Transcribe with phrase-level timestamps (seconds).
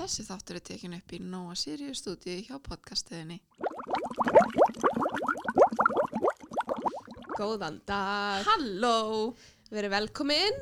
[0.00, 3.36] Þessi þáttur er tekin upp í Nóa Sirius stúdíu hjá podcastiðinni.
[7.36, 9.34] Góðan dag, Halló!
[9.68, 10.56] verið velkomin.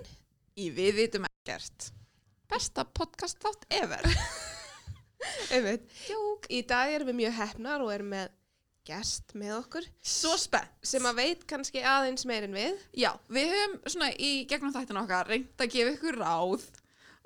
[0.59, 1.93] Í Við vitum ekkert.
[2.51, 4.09] Besta podcast þátt ever.
[5.55, 5.87] Einmitt.
[6.11, 6.51] Jók.
[6.51, 8.35] Í dag erum við mjög hefnar og erum með
[8.89, 10.75] gest með okkur Svo spennt.
[10.83, 12.75] sem að veit kannski aðeins meir en við.
[12.97, 16.67] Já, við höfum svona í gegnum þættina okkar reynd að gefa ykkur ráð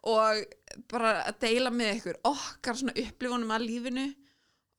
[0.02, 0.42] og
[0.90, 4.06] bara að deila með ykkur okkar svona upplifunum að lífinu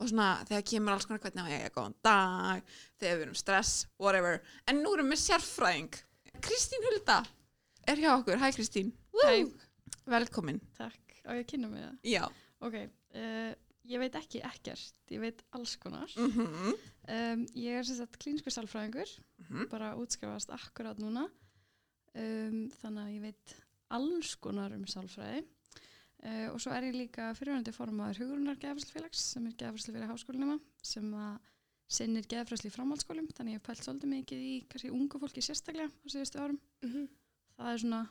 [0.02, 2.64] og svona þegar kemur alls konar hvernig á ég að góðan dag,
[3.00, 4.41] þegar við erum stress, whatever.
[4.67, 5.94] En nú erum við sérfræðing.
[6.44, 7.22] Kristín Hulda
[7.88, 8.41] er hjá okkur.
[8.41, 8.91] Hæ Kristín.
[9.23, 9.45] Hæ.
[10.09, 10.59] Velkomin.
[10.76, 11.95] Takk, á ég að kynna mig það?
[12.12, 12.23] Já.
[12.64, 12.76] Ok,
[13.16, 13.53] uh,
[13.88, 16.09] ég veit ekki ekkert, ég veit alls konar.
[16.17, 19.09] Mm Um, ég er sem sagt klínsku sálfræðingur,
[19.44, 19.66] Mhm.
[19.67, 21.26] bara útskrifast akkurát núna,
[22.16, 23.55] um, þannig að ég veit
[23.98, 25.44] alls konar um sálfræði.
[26.24, 31.09] Uh, og svo er ég líka fyrirvændi formaður hugurunar gefræslufélags sem er gefræslufélag háskólinema sem
[31.20, 31.34] að
[31.94, 35.92] sinnir gefræsli í framhaldsskólum, þannig ég hef pælt svolítið mikið í kannski ungu fólki sérstaklega
[35.92, 36.59] á síðustu árum.
[36.86, 37.09] Mm
[37.54, 38.02] Það er svona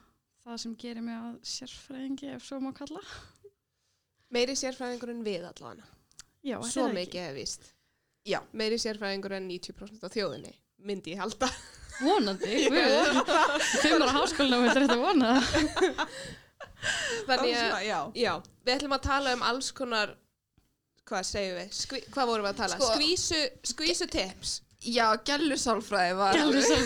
[0.45, 3.03] það sem gerir mig að sérfræðingi ef svo má kalla.
[4.33, 5.89] Meiri sérfræðingur en við allavega.
[6.43, 7.69] Já, Svo mikið hef víst.
[8.27, 8.39] Já.
[8.53, 10.55] Meiri sérfræðingur en 90% af þjóðinni,
[10.87, 11.51] myndi ég halda.
[12.01, 12.65] Vonandi.
[13.83, 16.09] Fimmar á háskólinum er þetta vona það.
[17.29, 17.99] Þannig að, já.
[18.19, 18.33] já,
[18.67, 20.17] við ætlum að tala um alls konar,
[21.07, 22.79] hvað segjum við, Skví, hvað vorum við að tala?
[22.81, 24.57] Sko- skvísu, skvísu tips.
[24.83, 26.83] Já, gælusálfræði var sem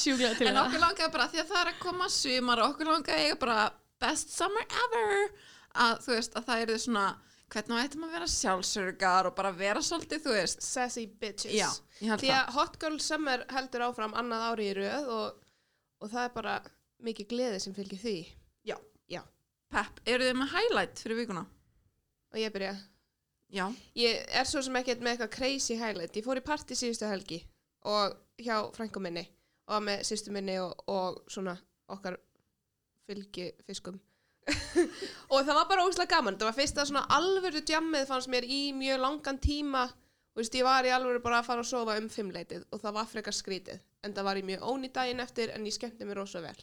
[0.00, 0.64] sjúklega til En það.
[0.64, 3.58] okkur langaði bara, því að það er að koma sumar og okkur langaði bara
[4.02, 5.12] best summer ever
[5.86, 7.04] að þú veist, að það eru svona
[7.50, 11.54] hvernig ættum að vera sjálfsörgar og bara vera svolítið, þú veist Sassy bitches.
[12.00, 15.40] Já, Því að Hot Girl Summer heldur áfram annað ári í röð og,
[16.00, 16.58] og það er bara
[17.00, 18.18] mikið gleði sem fylgir því.
[19.70, 21.44] Pepp, eru þið með highlight fyrir vikuna?
[22.34, 22.72] Og ég byrja.
[23.50, 23.64] Já,
[23.98, 26.16] Ég er svo sem ekkert með eitthvað crazy highlight.
[26.18, 27.40] Ég fór í partí síðustu helgi
[27.86, 29.24] og hjá frænkum minni
[29.70, 31.54] og með sýstu minni og, og svona
[31.90, 32.18] okkar
[33.06, 33.98] fylgi fiskum.
[35.32, 36.36] og það var bara ógæslega gaman.
[36.40, 39.84] Það var fyrsta svona alvöru djammið fannst mér í mjög langan tíma.
[40.30, 42.96] Þú veist, ég var í alvöru bara að fara að sofa um fimmleitið og það
[43.00, 43.80] var frekar skrítið.
[44.06, 46.56] En það var í mjög ónýtt daginn eftir en ég skemmti mér rosa vel.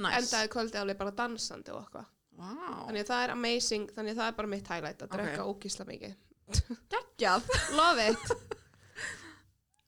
[0.00, 2.08] næs Endaði kvöldið alveg bara dansandi og eitthvað.
[2.34, 2.48] Vá,
[2.88, 5.84] Þannig að það er amazing, þannig að það er bara mitt highlight að drekka ógísla
[5.86, 6.16] mikið.
[6.94, 8.34] geggjað Love it!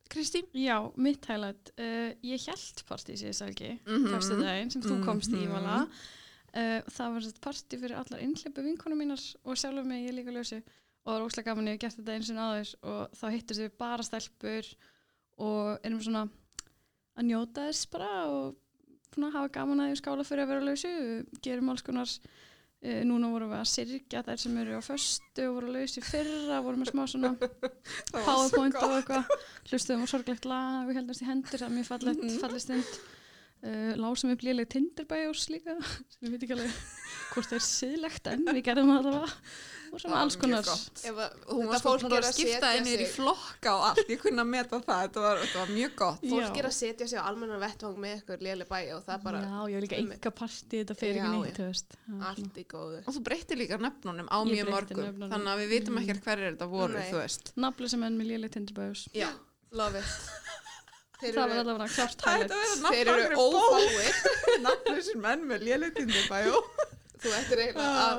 [0.09, 0.47] Kristín?
[0.55, 1.73] Já, mitt highlight.
[1.77, 5.91] Uh, ég held partí síðan selgi, fyrstu daginn sem þú komst í Mhm.
[6.57, 10.33] Uh, það var þetta partí fyrir allar innhljöpu vinkonum mínar og sjálfur mig ég líka
[10.33, 10.63] ljósi.
[11.05, 13.61] Og það var óslega gaman ég hef gert þetta eins og áður og þá hittist
[13.61, 14.71] við bara stelpur
[15.47, 16.23] og erum svona
[17.17, 18.57] að njóta þess bara og
[19.13, 20.93] svona hafa gaman að því skála fyrir að vera lausu
[21.45, 25.55] gerum alls konar uh, núna vorum við að sirkja þær sem eru á föstu og
[25.59, 27.35] voru lausi fyrra vorum við smá svona
[28.27, 29.37] powerpoint og eitthvað.
[29.69, 32.41] Hlustuðum á sorglegt lag og heldast í hendur það er mjög fallegt, Mhm.
[32.43, 32.99] falleg stund
[33.63, 35.77] uh, lásum upp léleg tinderbæjós líka
[36.13, 36.77] sem ég veit ekki alveg
[37.33, 39.33] hvort það er siðlegt en við gerðum það allavega
[39.87, 43.85] og svona Það alls konar þetta var fólk er að skipta einir í flokka og
[43.91, 46.31] allt, ég kunna að meta það, þetta var, þetta var mjög gott Já.
[46.33, 49.23] fólk er að setja sig á almennan vettvang með eitthvað léli bæi og það er
[49.29, 52.65] bara já, ég var líka enga partí þetta fer ekki Það er svona- allt í
[52.75, 52.99] góðu.
[53.07, 55.31] Og þú breytir líka nöfnunum á Ég mjög nöfnunum.
[55.31, 56.03] þannig að við vitum Mhm.
[56.03, 57.53] ekkert hverjir þetta voru, veist.
[57.57, 59.31] nafnlösa menn með léleg tinderbæjós Já,
[59.73, 60.46] Love it.
[61.17, 64.19] Þeir það var eru, allavega klart það verður þeir eru ófáir.
[64.67, 66.61] Nafnlausir menn með lélegtindi bæjó.
[67.17, 68.19] Þú ættir eiginlega að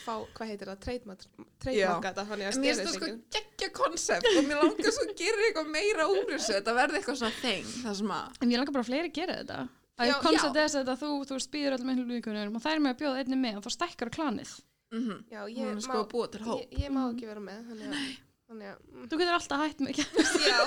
[0.00, 1.26] fá, hvað heitir það, treytmarka
[1.60, 3.18] þetta, þannig að En mér finnst það sko sig.
[3.36, 6.54] geggja konsept og mér langar svo að gera eitthvað meira úr þessu.
[6.56, 8.40] Þetta verði eitthvað svona þeng, það sem að...
[8.40, 9.60] en ég langar bara að fleiri gera þetta
[10.00, 12.82] Já, að koncept þess að þú, þú veist, býður öllum einhverjum vikunum og það er
[12.86, 14.56] með að bjóða einni með og þá stækkar klanið
[14.90, 16.60] Mm Já, Hún ég er sko til hóp.
[16.60, 18.08] Ég, ég má ekki vera með, þannig að,
[18.50, 19.06] þannig að, mm.
[19.06, 20.18] þú getur alltaf hætt mikið.
[20.50, 20.58] Já,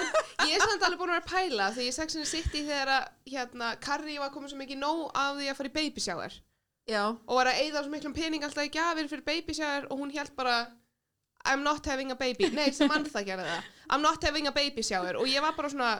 [0.47, 2.91] ég er samt alveg búin að vera að pæla því ég sexinu sitt í þegar
[2.95, 6.37] að hérna, Carrie var komið svo mikið nóg af því að fara í baby shower
[6.89, 9.99] Já, og var að eyða svo miklum pening alltaf í gjafir fyrir baby shower og
[10.01, 10.55] hún held bara
[11.43, 13.27] I'm not having a baby, nei sem mann það.
[13.27, 15.91] Gerði það I'm not having a baby shower og ég var bara svona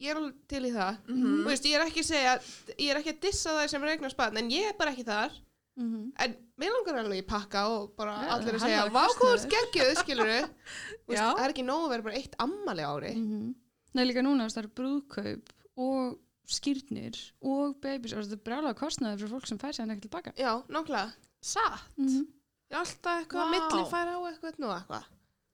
[0.00, 0.98] ég er alveg til í það.
[1.08, 1.36] Mhm.
[1.40, 2.34] Þú veist, ég er ekki að segja,
[2.76, 5.36] ég er ekki að dissa það sem regnar spann en ég er bara ekki þar
[5.76, 6.12] mm -hmm.
[6.24, 9.18] en mér langar alveg í pakka og bara Já, allir að segja, var vá kostnaður."
[9.20, 10.26] hvað þú ert geggjuð, skilur
[11.18, 11.26] Já.
[11.36, 13.54] það er ekki nóg að vera bara eitt ammali á ári Mhm.
[13.94, 19.18] Nei, líka núna, það eru brúðkaup og skýrnir og babies og þetta er brjálega kostnaði
[19.18, 20.32] fyrir fólk sem fær sér ekki tilbaka.
[20.36, 21.12] já, nákvæmlega,
[21.42, 22.26] satt Mm -hmm.
[22.70, 23.46] er alltaf eitthvað Vá.
[23.46, 25.04] að milli færa á eitthvað nú eitthvað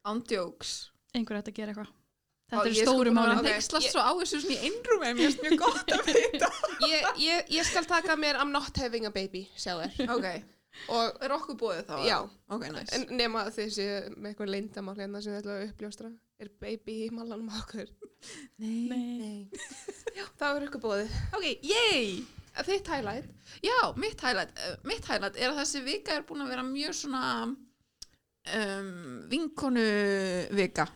[0.05, 0.91] ándjóks.
[1.15, 1.91] Einhver ætti að gera eitthvað.
[2.52, 3.28] Þetta er sko stóru búin að málin.
[3.32, 6.02] vera að hneykslast svo á þessu svona í einrúmi en mér finnst mjög gott að
[6.10, 6.50] vita.
[6.93, 10.26] ég, ég, ég skal taka mér I'm not having a baby, sjá þér ok,
[10.93, 11.96] og Er okkur búið þá?
[12.04, 12.19] Já.
[12.52, 12.93] Ok, nice.
[12.99, 13.88] en nema séu
[14.19, 16.12] með eitthvað leyndamál hérna sem þið ætla að uppljóstra
[16.43, 17.88] er baby í malanum okkur
[18.62, 18.87] Nei.
[18.93, 19.49] Nei
[20.19, 22.22] Já, það er ykkur bóðið Ok, yay!
[22.69, 23.28] Þitt highlight
[23.64, 26.96] Já, mitt highlight, uh, mitt highlight er að þessi vika er búin að vera mjög
[27.00, 29.84] svona um, vinkonu
[30.56, 30.87] vika.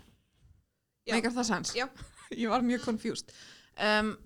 [1.06, 1.14] Já.
[1.14, 1.72] Meikar það sens?
[1.76, 1.86] Já.
[2.42, 3.30] ég var mjög confused.
[3.78, 4.16] Um,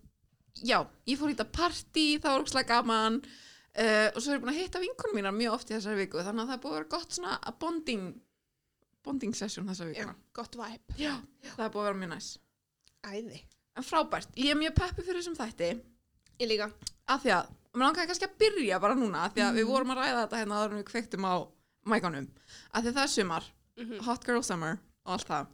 [0.64, 4.42] já, ég fór í þetta partí, það var úrslega gaman uh, og svo er ég
[4.44, 6.72] búin að hitta vinkonu mínar mjög oft í þessari viku þannig að það er búið
[6.72, 8.06] að vera gott svona bonding,
[9.04, 10.14] bonding session þessa Já, vikuna.
[10.40, 11.14] gott vibe Já,
[11.56, 12.30] það er búið að vera mjög næs.
[13.10, 13.42] Æði
[13.78, 15.70] En frábært, ég er mjög peppi fyrir þessum þætti
[16.40, 16.70] Ég líka
[17.12, 19.64] að því að, og mér langaði kannski að byrja bara núna, að því að við
[19.66, 19.70] Mhm.
[19.74, 21.34] vorum að ræða þetta hérna en við kveiktum á
[21.92, 22.26] mækanum
[22.74, 23.44] að því það er sumar,
[23.76, 23.98] Mhm.
[24.06, 25.46] hot girl summer og allt það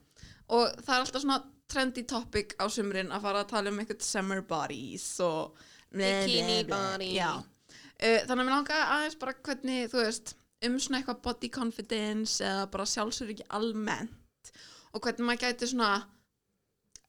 [0.52, 4.06] og það er alltaf svona trendy topic á sumrin að fara að tala um eitthvað
[4.06, 5.56] summer bodies og
[5.90, 7.12] Bikini body.
[7.16, 10.34] Uh, þannig að mér langaði aðeins bara hvernig, þú veist
[10.66, 14.52] um svona eitthvað body confidence eða bara sjálfsögur ekki almennt
[14.92, 15.90] og hvernig maður gæti svona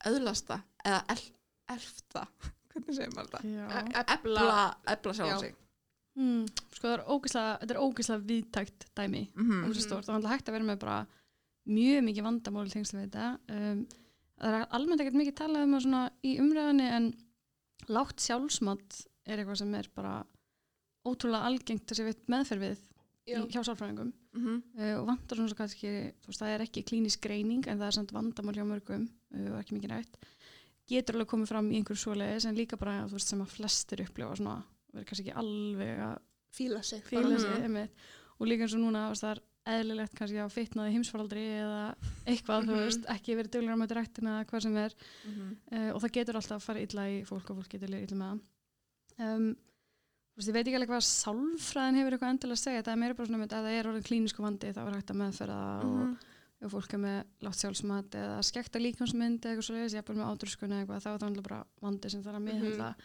[0.08, 1.22] öðlasta eða el,
[1.76, 2.26] elfta
[2.74, 4.04] hvernig segir maður þetta?
[4.18, 4.60] Ebla,
[4.96, 5.40] ebla sjálf Já.
[5.46, 5.56] sig
[6.18, 9.66] Mm, sko það er ógislega, þetta er ógislega viðtækt dæmi mm -hmm.
[9.68, 10.96] og svo stórt og það er hægt að vera með bara
[11.68, 13.30] mjög mikið vandamál í tengslu við þetta.
[13.54, 13.86] Um,
[14.38, 17.08] það er almennt ekkert mikið talað um það í umræðinni en
[17.94, 20.14] lágt sjálfsmat er eitthvað sem er bara
[21.08, 22.80] ótrúlega algengt við meðferð við
[23.28, 24.14] í, hjá sálfræðingum.
[24.38, 24.62] Mhm.
[24.78, 25.92] uh, og vantar svona svo kannski,
[26.22, 29.50] þú veist, það er ekki klínisk greining en það er samt vandamál hjá mörgum uh,
[29.54, 30.20] og ekki mikið rætt.
[30.88, 34.04] Getur alveg komið fram í einhverju svoleiðis en líka bara þú veist, sem að flestir
[34.06, 34.62] upplifa svona,
[34.94, 36.18] verður kannski ekki alveg að
[36.58, 37.92] Fíla sig fíla sig einmitt.
[38.40, 41.82] og líka eins og núna það er eðlilegt kannski að fitnaði heimsfaraldri eða
[42.26, 42.84] eitthvað, þú Mhm.
[42.86, 44.94] veist, ekki verið duglega með rættina eða hvað sem er
[45.28, 45.58] Mhm.
[45.72, 48.28] uh, og það getur alltaf að fara illa í fólk og fólk getur illa með
[48.28, 48.40] það
[49.20, 52.94] um, þú veist, ég veit ekki alveg hvað sálfræðin hefur eitthvað endilega að segja það
[52.94, 55.22] er meira bara svona með að það er orðin klínisku vandi þá er hægt að
[55.22, 56.18] meðferða það og Mhm.
[56.62, 60.30] ef fólk er með látt sjálfsmat eða skekta líkansmynd eða eitthvað svo leiðis, jafnvel með
[60.32, 62.96] átrúskun eða eitthvað, þá er það náttúrulega bara vandi sem það er að meðhandla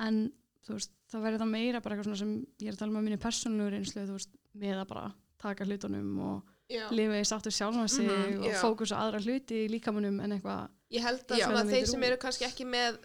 [0.00, 0.32] en
[0.66, 2.96] þú veist, það verður það meira bara eitthvað svona sem ég er að tala um
[2.96, 5.12] að minni persónulegu reynslu, þú veist, með að bara
[5.42, 6.86] taka hlutunum og Já.
[6.90, 8.60] lifa í sáttur sjálfan sig Mhm, og já.
[8.62, 12.16] fókus á aðra hluti í líkamunum en eitthvað Ég held að svona þeir sem eru
[12.16, 12.98] kannski ekki með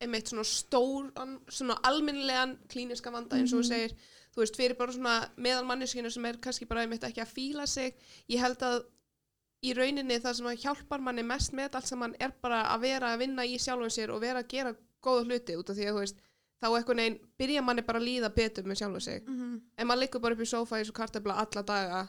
[0.00, 3.68] einmitt svona stóran, svona alminnilegan klíniska vanda eins og þú Mhm.
[3.68, 3.92] segir
[4.34, 7.66] þú veist, fyrir bara svona meðal manneskinu sem er kannski bara einmitt ekki að fíla
[7.68, 7.94] sig
[8.28, 8.84] ég held að
[9.62, 13.14] í rauninni það sem að hjálpar manni mest með allt saman er bara að vera
[13.14, 15.94] að vinna í sjálfum sér og vera að gera góða hluti út af því að
[15.94, 16.16] þú veist,
[16.60, 19.22] þá eitthvað neginn byrja manni bara að líða betur með sjálfum sig.
[19.26, 19.60] Mhm.
[19.76, 22.00] ef maður liggur bara upp í sófa í svo kartabla alla daga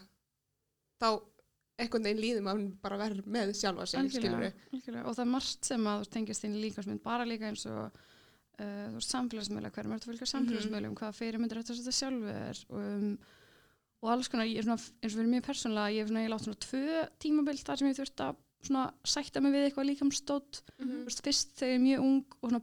[1.01, 1.09] þá
[1.81, 5.05] einhvern veginn líður maður bara verð með sjálfa sig skilur algjörlega.
[5.05, 7.85] og það er margt sem að þú tengist í líkansmynd bara líka eins og
[8.61, 13.17] uh, samfélagsmiðla, hverjum er þetta að fylgja samfélagsmiðlum hvaða fyrirmyndir þetta þetta sjálfur og, um,
[14.01, 16.33] og alls konar, ég er svona eins og fyrir mér persónulega, ég hef svona, ég
[16.33, 20.61] látt svona tvö tímabild þar sem ég þurft að svona sætta mig við eitthvað líkamstótt
[20.77, 22.61] þú veist, fyrst þegar ég er mjög ung og svona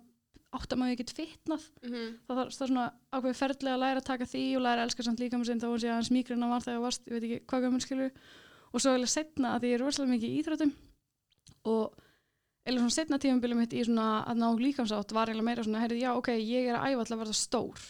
[0.56, 1.64] átt að maður ekki fitnað.
[1.84, 4.88] Það þarf það er svona ákveði ferðlega að læra að taka því og læra að
[4.88, 7.40] elska samt líka með sinn þá að hans mýgrina var þegar varst, ég veit ekki
[7.50, 8.12] hvað gaman skilur
[8.68, 10.72] og svo eða setna að ég er rosalega mikið í íþróttum
[11.68, 11.98] og
[12.68, 16.00] eða svona setna tímabilið mitt í svona að ná líkamsátt var eiginlega meira svona, heyrðu,
[16.02, 17.86] já ok, ég er að æfa alltaf að verða stór.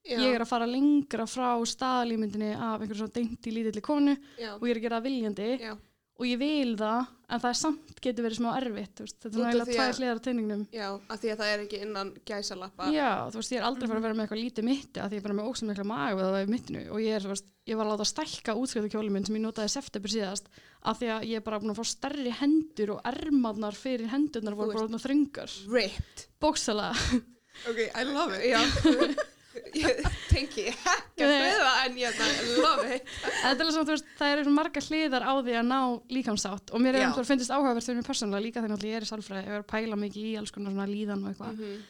[0.00, 4.54] Já, ég er að fara lengra frá staðalímyndinni af einhverjum svona deinti lítilli konu já,
[4.54, 5.48] og ég er að gera viljandi.
[5.60, 5.74] Já,
[6.20, 9.40] og ég vil það en það er samt getur verið smá erfitt veist, þetta er
[9.40, 12.10] af náttúrulega tvær að- hliðar á teiningnum já, af því að það er ekki innan
[12.28, 12.88] gæsalappa.
[12.92, 15.08] Já, þú veist, ég er aldrei að fara að vera með eitthvað lítið mitti að
[15.08, 16.82] því ég er bara með ósum mikla maga við það í mittinu.
[16.90, 19.70] Og ég er, þú veist, ég var að láta stækka útskriðu minn sem ég notaði
[19.70, 20.50] september síðast
[20.82, 24.58] af því að ég er bara búin að fá stærri hendur og ermarnar fyrir hendurnar
[24.58, 25.50] voru bara þröngar.
[25.70, 26.26] ripped.
[26.40, 26.90] Bóksala.
[27.70, 27.78] Ok,
[29.74, 32.14] Ég tengi ekki við það en ég er
[33.60, 35.78] þú veist, það eru marga hliðar á því að ná
[36.14, 37.06] líkamsátt og mér er Já.
[37.10, 39.70] umhverfið finnst áhugavert fyrir mig persónulega líka þegar ég er í sálfræði, ég er að
[39.72, 41.56] pæla mikið í alls konar svona líðan og eitthvað.
[41.58, 41.80] Mhm.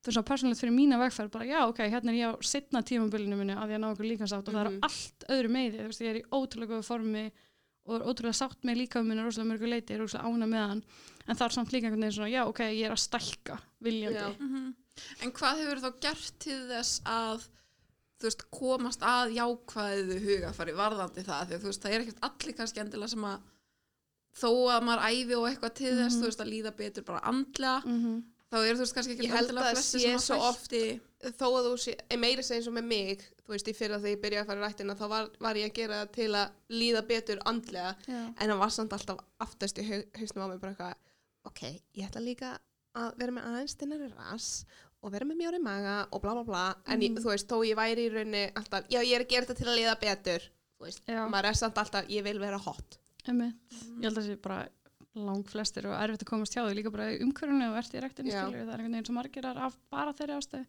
[0.00, 2.80] þú veist, svona persónulegt fyrir mína vegferð bara, já, ok, hérna er ég á setna
[2.82, 4.76] tímabilinu minni að ég að ná okkur líkansátt og það Mhm.
[4.78, 7.24] er allt öðru meði, þú veist, ég er í ótrúlega góðu formi
[7.86, 10.68] og er ótrúlega sátt með líka minni rosalega mörgu leiti, ég er rosalega ána með
[10.68, 10.82] hann
[11.28, 14.24] en það er samt líka einhvern veginn svona, já, ok, ég er að stækka viljandi.
[14.24, 14.74] Já.
[15.22, 17.46] En hvað hefur þá gert til þess að
[18.20, 23.08] veist, komast að jákvæðu hugafari varðandi það því veist, það er ekkert allir kannski endilega
[23.14, 23.46] sem að
[24.40, 26.20] þó að maður æfi og eitthvað til þess, Mhm.
[26.20, 29.70] þú veist, að líða betur bara andlega, Mm þá er þú veist kannski ekki endilega
[29.70, 31.00] flesti sem að svo hætti
[31.38, 34.22] þó að þú sé, meira eins og með mig þú veist, í fyrra þegar ég
[34.24, 37.02] byrjaði að fara í rættina þá var, var ég að gera það til að líða
[37.06, 38.34] betur andlega, Já.
[38.38, 40.94] en það var samt alltaf aftast í hau- hausnum á mig bara eitthvað
[41.46, 42.58] ok, ég ætla líka
[42.96, 44.64] að vera með aðeins þinnari ras
[45.02, 46.64] og vera með mjóri maga og bla bla bla.
[46.86, 47.22] En ég, Mhm.
[47.24, 49.66] þú veist, þó ég væri í rauninni alltaf, já ég er að gera þetta til
[49.66, 50.40] að liða betur
[50.80, 51.28] þú veist, Já.
[51.28, 52.98] maður er samt alltaf ég vil vera hot.
[53.26, 53.54] Einmitt.
[53.70, 54.68] Ég held að það sé bara
[55.14, 58.00] lang flestir og erfitt að komast hjá því líka bara í umhverfunu og ert í
[58.00, 58.44] rektinni Já.
[58.46, 60.66] skilur það er einhvern veginn sem margirar af bara þeirri ástöð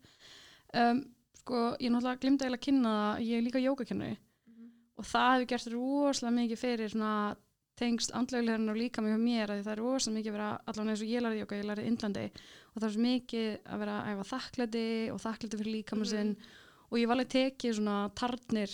[0.74, 1.06] um,
[1.38, 4.18] sko ég náttúrulega glimta eiginlega að kynna það ég er líka jógakennari
[4.98, 7.36] og það hefur gert rosalega mikið fyrir svona
[7.82, 11.02] tengst andlegleirinn og líka mjög mér að það er rosalega mikið að vera allavega eins
[11.02, 12.26] og ég lærði jóka, ég lærði í Indlandi
[12.72, 16.34] og það er svo mikið að vera að æfa þakklæti og þakklæti fyrir líkamann sinn.
[16.92, 18.72] Og ég var alveg tekið svona tarnir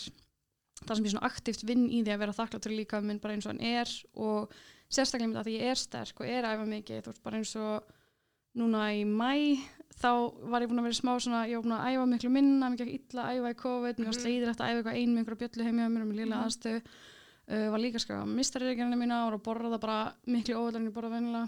[0.86, 3.34] þar sem ég svona aktíft vinn í því að vera þakklætt fyrir líka minn bara
[3.38, 3.89] eins og hann er.
[4.16, 4.51] Og
[4.89, 7.38] sérstaklega með það því ég er sterk og er að æfa mikið þú veist bara
[7.42, 7.94] eins og
[8.58, 9.34] núna í mæ
[9.98, 10.10] þá
[10.50, 12.80] var ég búin að vera smá svona ég var búin að æfa miklu minna, mér
[12.84, 14.22] gekk illa að æfa í COVID, mér var Mhm.
[14.22, 16.77] sleiðilegt að æfa eitthvað ein með einhverja bjöllu heimja mér og mér lila aðstöð
[17.48, 20.94] uh, var líka skræða mistarirgerðina mína og var að borða bara miklu óvæðlega en ég
[20.98, 21.48] borða vennilega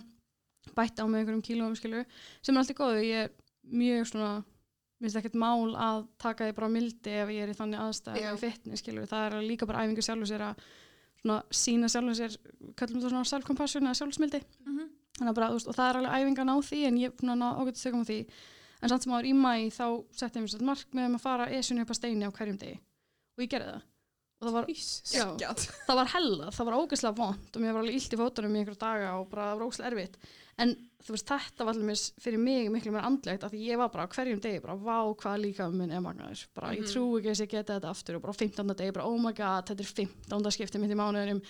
[0.77, 2.03] bætti á mig einhverjum kílóum skilu
[2.41, 3.33] sem er alltaf góðu, ég er
[3.69, 4.31] mjög svona
[4.99, 8.29] minnst ekkert mál að taka því bara mildi ef ég er í þannig aðstæð Já.
[8.33, 10.63] í fitness skilur, það er líka bara æfingu sjálfur sér að
[11.21, 12.37] svona sína sjálfur sér
[12.79, 14.41] kallum þetta svona self-compassion eða sjálfsmildi.
[15.19, 17.11] Þannig að bara, þú veist, og það er alveg æfinga að ná því en ég
[17.11, 18.19] er búin að ágætt sögum á því
[18.79, 19.85] en samt sem áður í mæ þá
[20.15, 22.77] setti ég mér svona markmið um að fara esunni upp að steini á hverjum degi
[22.79, 23.87] og ég gerði það
[24.39, 24.69] og það var.
[25.11, 25.49] Já.
[25.83, 28.61] Það var hella, það var ógeðslega vond og mér var alveg illt í fótunum í
[28.61, 30.15] einhverja daga og bara það var ógeðslega erfitt
[30.59, 34.07] en þú veist, þetta var allir fyrir mig miklu meira andlegt því ég var bara
[34.11, 36.91] hverjum degi bara, vá, hvað líka minn er magnaður bara, ég Mhm.
[36.91, 38.75] trú ekki að ég geta þetta aftur og bara á 15.
[38.75, 40.51] degi, bara, oh my god, þetta er 15.
[40.51, 41.41] skiptið mitt í mánuðinum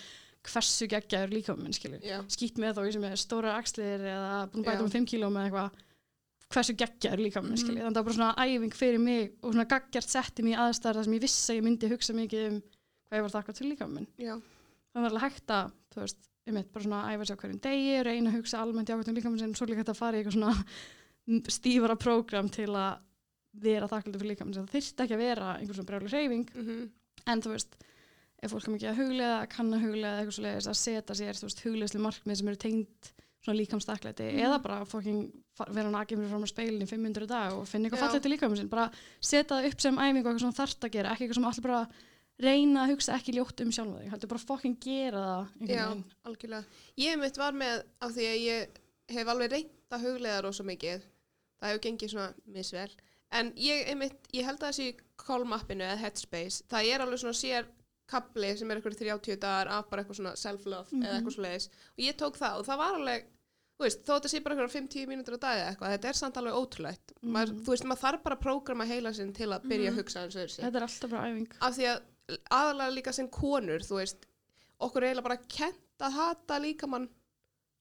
[0.44, 2.22] hversu geggjaður líka minn, skilur Já.
[2.30, 4.84] skýtt með þá ég sem er stóra axlir eða búin að bæta Já.
[4.86, 5.72] um 5 kíló með eitthvað
[6.50, 7.62] hversu geggjar líka minn, Mhm.
[7.62, 10.54] skilji þannig að það var bara svona æfing fyrir mig og svona gaggjart setti mig
[10.56, 12.62] í aðstæðar þar sem ég vissi að ég myndi hugsa mikið um
[13.10, 14.36] hvað ég var þakkað til líka minn Já.
[14.96, 17.98] það var alveg hægt að, þú veist, ég mitt bara svona æfa sér hverjum degi,
[18.08, 20.24] reyna að hugsa almennt jákvæmt um líka minn sem svo líka hægt að fara í
[20.24, 20.56] eitthvað svona
[21.50, 22.98] stífara prógram til að
[23.60, 26.89] vera þakklæði fyrir líka minn það þyrfti ekki að vera einhver svona brjálu hreyfing Mhm.
[27.27, 27.75] en þú veist,
[28.41, 31.34] ef fólk er mikið að huglega kann að huglega eitthvað svo leiðis að setja sér
[31.39, 33.12] þú veist, huglegsli markmið sem eru tengd
[33.44, 34.39] svona líkamstakleiti Mhm.
[34.46, 35.32] eða bara fóking
[35.74, 38.58] vera nakið fyrir fram á speilin í 500 dag og finna eitthvað fallegt til líkaminn
[38.58, 38.91] sinn bara
[39.22, 41.46] setja það upp sem æfingu og eitthvað sem þú þarft að gera ekki eitthvað sem
[41.46, 41.88] allir bara
[42.39, 46.03] reyna að hugsa ekki ljótt um sjálfa þig heldur bara fóking gera það Já, veginn.
[46.25, 46.65] algjörlega.
[46.98, 48.67] Ég mitt var með, af því að ég
[49.10, 51.01] hef alveg reynt að huglega rosa mikið.
[51.60, 52.89] Það hefur gengið svona misvel.
[53.31, 57.65] En ég, einmitt, ég held að þessi Calm-appinu eða Headspace, það er alveg svona sér
[58.10, 61.17] kapli sem er eitthvað 30 dagar af bara eitthvað svona self-love eða Mhm.
[61.19, 61.67] eitthvað svo leiðis.
[61.98, 63.25] Og ég tók það og það var alveg,
[63.77, 66.13] þú veist, þó þetta sé bara eitthvað 5-10 mínútur á dag eða eitthvað, þetta er
[66.13, 67.13] samt alveg ótrúlegt.
[67.22, 67.60] Maður, Mhm.
[67.65, 69.93] þú veist, maður þarf bara að prógrama heila sinn til að byrja Mhm.
[69.93, 72.01] að hugsa eins og þessi þetta er alltaf bara æfing af því að
[72.52, 74.28] aðalega líka sem konur þú veist,
[74.80, 77.10] okkur er eiginlega bara kent að hata líkamann.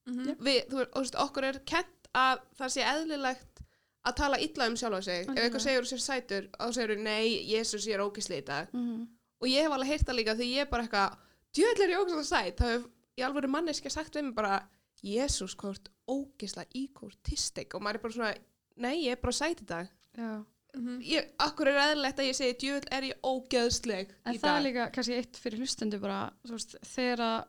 [0.09, 0.35] Mhm.
[0.39, 3.63] við, þú veist, og þú veist, okkur er kent að það sé eðlilegt
[4.09, 5.21] að tala illa um sjálfa sig.
[5.21, 5.45] Ef Algjörlega.
[5.45, 8.69] eitthvað segir þú sér sætur þá segir þú nei, Jésús ég er ógisli í dag.
[8.73, 9.07] Mm
[9.39, 11.15] og ég hef alveg heyrt það líka því ég er bara eitthvað
[11.55, 12.59] djöðl er ég ógislega sæt.
[12.59, 12.87] Þá hef
[13.19, 14.59] ég alveg manneski sagt við mig bara
[15.05, 18.33] Jésús hvort ógisla íkórtistik og maður er bara svona
[18.79, 19.91] nei, ég er bara sæt í dag.
[20.17, 20.31] Já.
[20.77, 20.99] Mhm.
[21.01, 24.53] ég, akkur er eðlilegt að ég segi djöðl er ég ógeðsleg en í það er
[24.53, 27.39] dag líka kannski eitt fyrir hlustundu bara þú veist, þegar að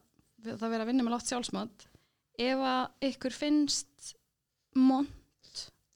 [0.56, 1.86] það verið að vinna með látt sjálfsmat
[2.40, 4.14] ef að ykkur finnst
[4.74, 5.08] mont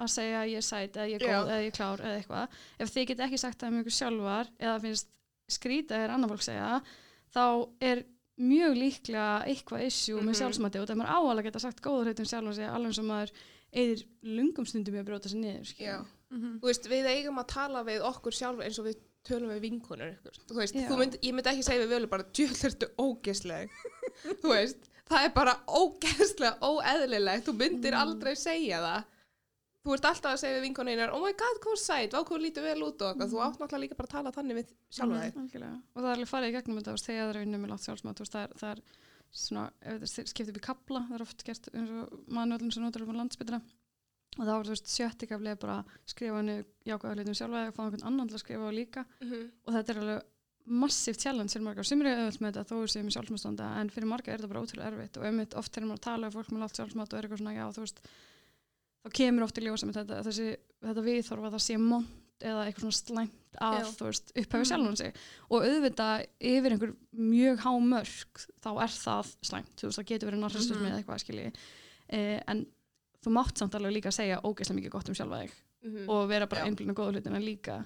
[0.03, 1.33] að segja að ég er sæt eða ég er Já.
[1.39, 3.97] góð eða ég er klár eða eitthvað ef þið get ekki sagt það um ykkur
[3.99, 5.09] sjálfar eða finnst
[5.55, 6.83] skrýta er annar fólk segja
[7.35, 7.45] þá
[7.81, 8.05] er
[8.37, 10.27] mjög líklega eitthvað issue Mhm.
[10.29, 12.99] með sjálfsmati og það er maður áalega geta sagt góður hlutum sjálf og segja alveg
[12.99, 13.33] og maður
[13.75, 16.59] eðir lungum stundum í að brjóta sér niður Mhm.
[16.61, 20.17] þú veist, við eigum að tala við okkur sjálf eins og við tölum við vinkonur
[20.57, 23.71] veist, mynd, ég myndi ekki segja við völu bara djöðl ertu ógeðsleg
[24.43, 28.01] þú veist, það er bara ógeðslega óeðlilegt, þú myndir Mm.
[28.03, 29.05] aldrei segja það
[29.85, 32.41] þú ert alltaf að segja við vinkonunar oh my god, hvað sæt, vá hvað þú
[32.41, 33.45] lítur vel út og eitthvað, þú Mm.
[33.47, 35.83] átt náttúrulega líka bara að tala þannig við sjálfa þig Algjörlega.
[35.95, 37.89] og það er alveg farið í gegnum þetta veist, þegar það er unnum með látt
[37.93, 38.81] veist, það er, það er
[39.35, 42.83] svona, ef þetta skipt upp í kapla það er oft gert eins og manuöldum sem
[42.83, 43.61] notar upp á landsbytuna
[44.39, 47.75] og þá er þú veist sjötti kapli er bara skrifa henni jákvæða hlutum sjálfa og
[47.75, 49.05] fá einhvern annan til að skrifa á líka.
[49.21, 49.51] Mhm.
[49.67, 50.23] og þetta er alveg
[50.67, 51.85] massíft challenge fyrir margar.
[51.85, 54.49] Sem eru auðvöld með þetta þó er sem í sjálfsmatstanda en fyrir margar er þetta
[54.49, 55.17] bara ótrúlega erfitt.
[55.19, 57.55] Og einmitt oft þegar maður tala um fólk með látt sjálfsmat og er eitthvað svona
[57.59, 58.01] já þú veist
[59.05, 60.47] þá kemur oft í ljósa með þetta, þessi,
[60.83, 62.09] þetta viðþorfa það sé mont
[62.45, 64.69] eða eitthvað svona slæmt að þú veist upphæfi Mhm.
[64.71, 65.15] sjálfan sig.
[65.51, 70.29] Og auðvitað yfir einhver mjög há mörg þá er það slæmt, þú veist það getur
[70.31, 70.91] verið narsistismi Mhm.
[70.91, 71.53] eða eitthvað skilji.
[72.09, 72.67] Eh, en
[73.25, 75.53] þú mátt samt alveg líka að segja ógeðslega mikið gott um sjálfa þig
[75.85, 76.09] Mhm.
[76.09, 76.67] og vera bara Já.
[76.71, 77.85] einblíðin og góða hlutina líka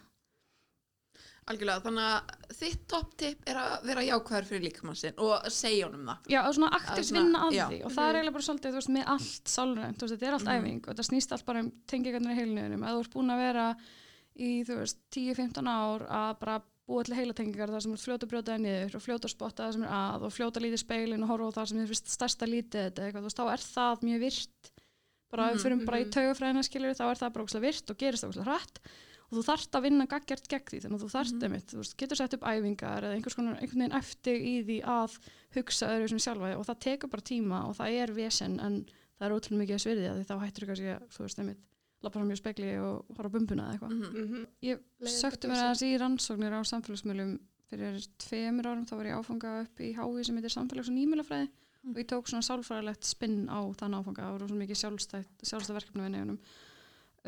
[1.49, 5.87] algjörlega, þannig að þitt topp tip er að vera jákvæður fyrir líkamann sinn og segja
[5.89, 7.65] honum það Já, og svona aktivt vinna að já.
[7.71, 10.29] því og það er eiginlega bara svolítið, þú veist, með allt sálrænt, þú veist, þetta
[10.29, 10.59] er allt Mhm.
[10.59, 13.39] æfing og þetta snýst allt bara um tengingarnir í heilniðunum ef þú ert búin að
[13.47, 13.77] vera
[14.39, 18.31] í, þú veist, 10-15 ár að bara búa til heilatengingar þar sem ert fljóta að
[18.33, 20.85] brjóta það niður og fljóta að spotta það sem er að og fljóta að lítið
[20.85, 23.63] speilin og horfa á það sem finnst stærsta lítið þetta eitthvað, þú veist, þá er
[23.65, 24.71] það mjög virt
[25.31, 26.11] bara ef Mhm, við fyrir bara í mhm.
[26.17, 28.79] taugafræðina skilur þá er það bara ókslega virt og gerist ókslega hratt
[29.29, 31.43] og þú þarft að vinna gaggjart gegn því þannig að þú þarft Mhm.
[31.45, 34.79] einmitt, þú veist, getur sett upp æfingar eða einhvers konar einhvern veginn eftir í því
[34.85, 35.19] að
[35.55, 38.87] hugsa öðru sem sjálfa og það tekur bara tíma og það er vesen en
[39.19, 41.59] það er ótrúlega mikið að svirði því þá hættur þú kannski að, þú veist, einmitt
[42.03, 44.25] lappa fram í spegli og horfa bumbuna eða eitthvað Mhm.
[44.25, 44.47] Mhm.
[44.63, 49.61] ég sökti mér aðeins í rannsóknir á samfélagsmiðlum fyrir tveimur árum, þá var ég áfanga
[49.63, 51.49] upp í hái sem heitir samfélags- og nýmjölafræði
[51.89, 51.95] Mm.
[51.97, 55.77] og ég tók svona sálfræðilegt spinn á þann áfanga, það voru svona mikið sjálfstætt sjálfstætt
[55.79, 56.39] verkefni við nefnum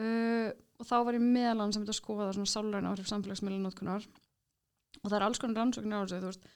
[0.01, 0.51] uh,
[0.81, 4.07] og þá var ég meðlan sem þetta að skoða svona sálræna áhrif samfélagsmiðla notkunar
[5.01, 6.49] og það er alls konar rannsóknir á þessu, þú veist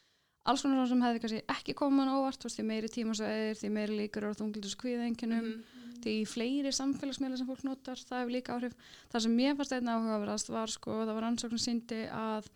[0.44, 3.14] alls konar sem hefði kannski ekki komið mann á óvart, þú veist, því meiri tíma
[3.16, 6.00] svo eðir, því meiri líkur á þunglindus kvíðenginum Mhm.
[6.04, 8.74] því fleiri samfélagsmiðla sem fólk notar það hefur líka áhrif
[9.08, 12.50] það sem mér fannst einna áhugaverðast var sko það var ansókn sem síndi að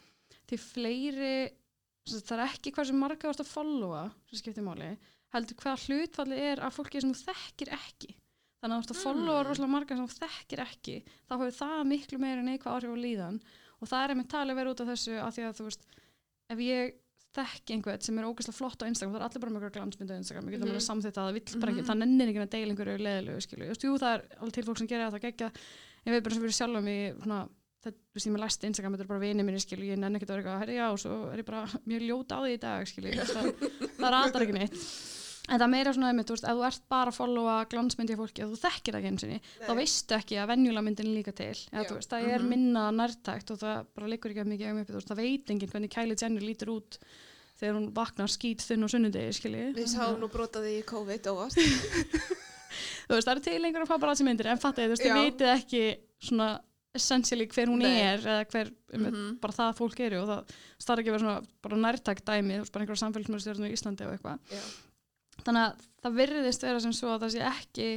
[0.50, 1.30] því fleiri
[2.08, 4.90] það er ekki hvað sem marga vart að followa sem skiptir máli
[5.34, 8.14] heldur hvað hlutfalli er af fólki sem þú þekkir ekki
[8.62, 9.48] þannig að þú ert að followa Mm.
[9.48, 10.96] rosalega marga sem þú þekkir ekki
[11.28, 13.40] þá hefur það miklu meira neikvað áhrif á líðan
[13.80, 15.84] og það er einmitt talið verið út af þessu að því að þú veist
[16.50, 16.94] ef ég
[17.38, 20.14] þekki einhvern sem er ógeðslega flott á Instagram það er allir bara með einhverja glansmyndu
[20.16, 20.64] á Instagram ég Mhm.
[20.64, 20.88] mm -hmm.
[20.88, 21.88] samþýtt að það vill bara ekki Mhm.
[21.90, 24.78] það nennir ekki að deila einhverju leðilegu skilu Just, jú það er alveg til fólk
[24.78, 25.50] sem gerir það gegja
[26.06, 27.48] ég veit bara sem fyrir sjálf um í svona,
[27.84, 30.16] það, þú veist ég með læst Instagram þetta er bara vinið minni skilu ég nenni
[30.18, 32.58] ekki að vera eitthvað já og svo er ég bara mjög ljóta á því í
[32.58, 33.54] dag skilu það,
[34.00, 34.74] það ratar ekki neitt
[35.48, 38.20] en það meira svona einmitt, þú veist, ef þú ert bara að followa glansmyndi af
[38.22, 41.16] fólki og þú þekkir það ekki eins og þá veistu ekki að venjulega myndin er
[41.18, 42.48] líka til eða, veist, það er Mhm.
[42.48, 45.70] minna nærtækt og það bara liggur ekki að mikið uppi, þú veist, það veit enginn
[45.72, 46.98] hvernig Kylie Jenner lítur út
[47.58, 51.58] þegar hún vaknar skýt þunn á sunnudegi, skilji Við sáum nú brotaði í COVID óvast.
[53.08, 55.82] þú veist, það eru til einhverja paparazzi myndir en fattu, þú veist, þið vitið ekki
[56.28, 56.48] svona
[56.98, 58.00] essentially hver hún Nei.
[58.00, 59.40] er eða hver, um, Mhm.
[59.40, 62.62] bara það fólk eru og það starf ekki að vera svona bara nærtækt dæmi, þú
[62.64, 64.38] veist, bara einhverja samfélagsmjörnstjórnum í Íslandi og eitthvað.
[65.44, 67.88] Þannig að það virðist vera sem svo að það sé ekki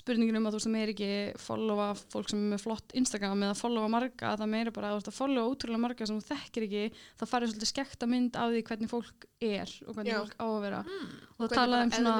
[0.00, 1.06] spurningin um að þú veist að meir ekki
[1.42, 4.98] followa fólk sem er með flott Instagram eða followa marga, það meira bara að þú
[5.00, 6.82] veist að followa ótrúlega marga sem þú þekkir ekki
[7.18, 10.20] það farið svolítið skekta mynd af því hvernig fólk er og hvernig Já.
[10.22, 11.10] fólk á að vera Mm.
[11.34, 12.14] og það talaði bara um svona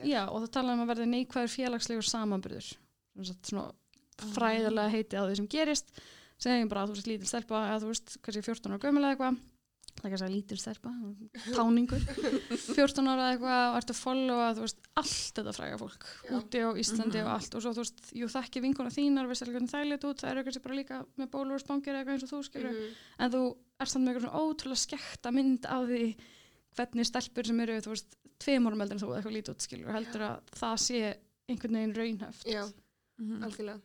[0.00, 0.08] er.
[0.08, 2.70] já, og það talaði um að verða neikvæður félagslegur samanburður
[3.14, 3.68] Sem sagt svona
[4.34, 5.92] fræðilega heiti á því sem gerist
[6.40, 9.12] segjum bara að þú veist lítil stelpa eða þú veist kannski 14 ára gömul eða
[9.14, 9.42] eitthvað
[9.94, 10.90] það er ekki að segja lítil stelpa,
[11.54, 12.02] táningur
[12.76, 16.32] 14 ára eða eitthvað og ert að followa þú veist allt þetta fræga fólk Já.
[16.38, 17.26] úti á Íslandi Mhm.
[17.26, 20.04] og allt og svo þú veist, jú þekki vinkona þínar veist alveg hvernig það leit
[20.10, 22.42] út, það eru kannski bara líka með bólur og spangir eða eitthvað eins og þú
[22.50, 22.94] skilur Mhm.
[23.18, 23.42] en þú
[23.80, 26.16] ert samt með eitthvað svona ótrúlega skekta mynd af því
[26.74, 29.92] hvernig stelpur sem eru, þú veist, tveim árum eldur en þú eitthvað lítið út skilur
[29.94, 31.16] heldur að það sé
[31.48, 32.64] einhvern veginn raunhæft Já,
[33.18, 33.42] Mhm.
[33.44, 33.80] algjörlega.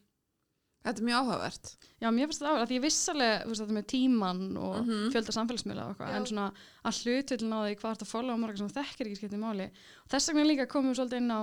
[0.86, 3.78] Þetta er mjög áhugavert Já, mér finnst þetta að því ég vissalega, þú veist, þetta
[3.78, 5.10] með tíman og Mhm.
[5.12, 6.54] fjölda samfélagsmiðla og eitthvað, en svona
[6.86, 9.66] að hlutvillin á því hvað ert að followa marga sem þekkir ekki skiptið máli.
[10.06, 11.42] Og þess vegna líka komum við svolítið inn á,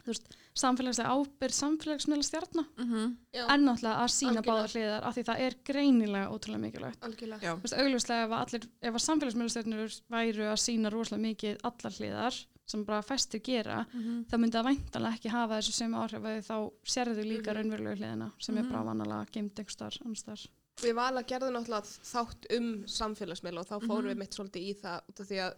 [0.00, 0.26] þú veist,
[0.60, 3.16] samfélagslega ábyrð samfélagsmiðla stjarnar, Mhm.
[3.32, 7.00] Já, en náttúrulega að sína báðar hliðar, af því það er greinilega ótrúlega mikilvægt.
[7.00, 7.56] algjörlega.
[7.56, 11.56] Þú veist, augljóslega ef að allir, ef að samfélagsmiðla stjarnir væru að sína rosalega mikið
[11.64, 14.24] allar hliðar, sem bara festir gera, Mhm.
[14.30, 16.56] þá myndi það væntanlega ekki hafa þessu sem áhrif að þá
[16.94, 17.56] sérðu líka Mhm.
[17.56, 18.72] raunverulegu hliðina sem er Mhm.
[18.72, 20.46] bara vanalega geimt einhver starf, annars þar.
[20.80, 24.10] Við vala gerðum náttúrulega þátt um samfélagsmiðla og þá fórum Mhm.
[24.12, 25.54] við mitt svolítið í það því að,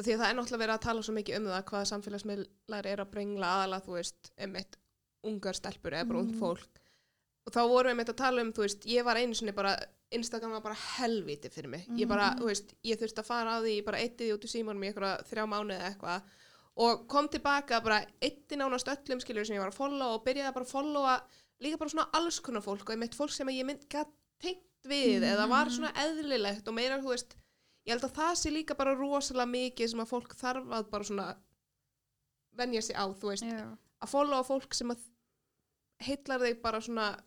[0.00, 2.98] því að það er náttúrulega verið að tala svo mikið um það hvað samfélagsmiðlar er
[2.98, 4.76] að brengla aðalega, þú veist, um eitt
[5.24, 6.28] ungar stelpur eða bara Mhm.
[6.28, 6.68] ung fólk
[7.46, 9.76] og þá vorum við mitt að tala um, þú veist, ég var einu sinni bara,
[10.12, 12.40] Instagram var bara helviti fyrir mig, ég bara, Mhm.
[12.40, 14.82] þú veist, ég þurfti að fara á því, ég bara eitti því út úr símanum
[14.82, 16.22] í einhverja þrjá mánuði eða eitthvað
[16.76, 20.54] og kom tilbaka bara eitti nánast öllum skiljur sem ég var að followa og byrjaði
[20.54, 21.22] bara að followa
[21.60, 25.20] líka bara svona alls konar fólk og einmitt fólk sem ég mynd gætt tengt við
[25.22, 25.72] eða var Mhm.
[25.78, 27.34] svona eðlilegt og meira, þú veist,
[27.86, 31.04] ég held að það sé líka bara rosalega mikið sem að fólk þarf að bara
[31.04, 31.36] svona
[32.56, 33.76] venja sig á, þú veist, Já.
[34.02, 34.98] að followa fólk sem að
[36.00, 37.20] heillar þig bara svona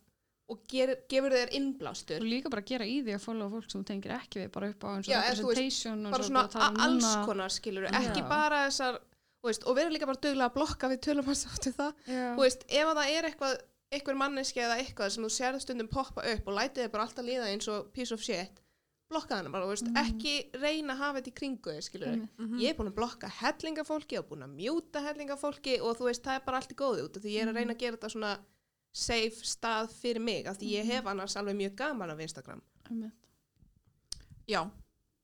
[0.52, 3.80] og ger, gefur þér innblástur og líka bara gera í því að followa fólk sem
[3.80, 6.48] þú tengir ekki við bara upp á eins og Já, representation og bara svo svona
[6.52, 8.00] tala um alls konar skilur, Já.
[8.02, 8.98] ekki bara þessar
[9.44, 12.26] þú veist, og vera líka bara duglega að blokka við tölum að sáttu það Já.
[12.36, 13.56] veist, ef að það er eitthvað
[13.94, 17.24] eitthvað manneski eða eitthvað sem þú sérð stundum poppa upp og lætið þið bara alltaf
[17.24, 18.60] líða eins og piece of shit,
[19.12, 19.96] blokka hana bara, veist, Mhm.
[19.96, 22.30] ekki reyna að hafa þetta í kringu skilur Einmitt.
[22.38, 22.58] Mhm.
[22.60, 26.36] ég er búin að blokka hellingafólki og búin að mjúta hellingafólki og þú veist, það
[26.36, 27.56] er bara allt í góði út af því ég er að Mhm.
[27.56, 28.38] reyna að gera þetta svona
[28.94, 30.90] safe stað fyrir mig, af því ég Mhm.
[30.92, 33.12] hef annars alveg mjög gaman af Instagram Einmitt.
[34.48, 34.60] Já,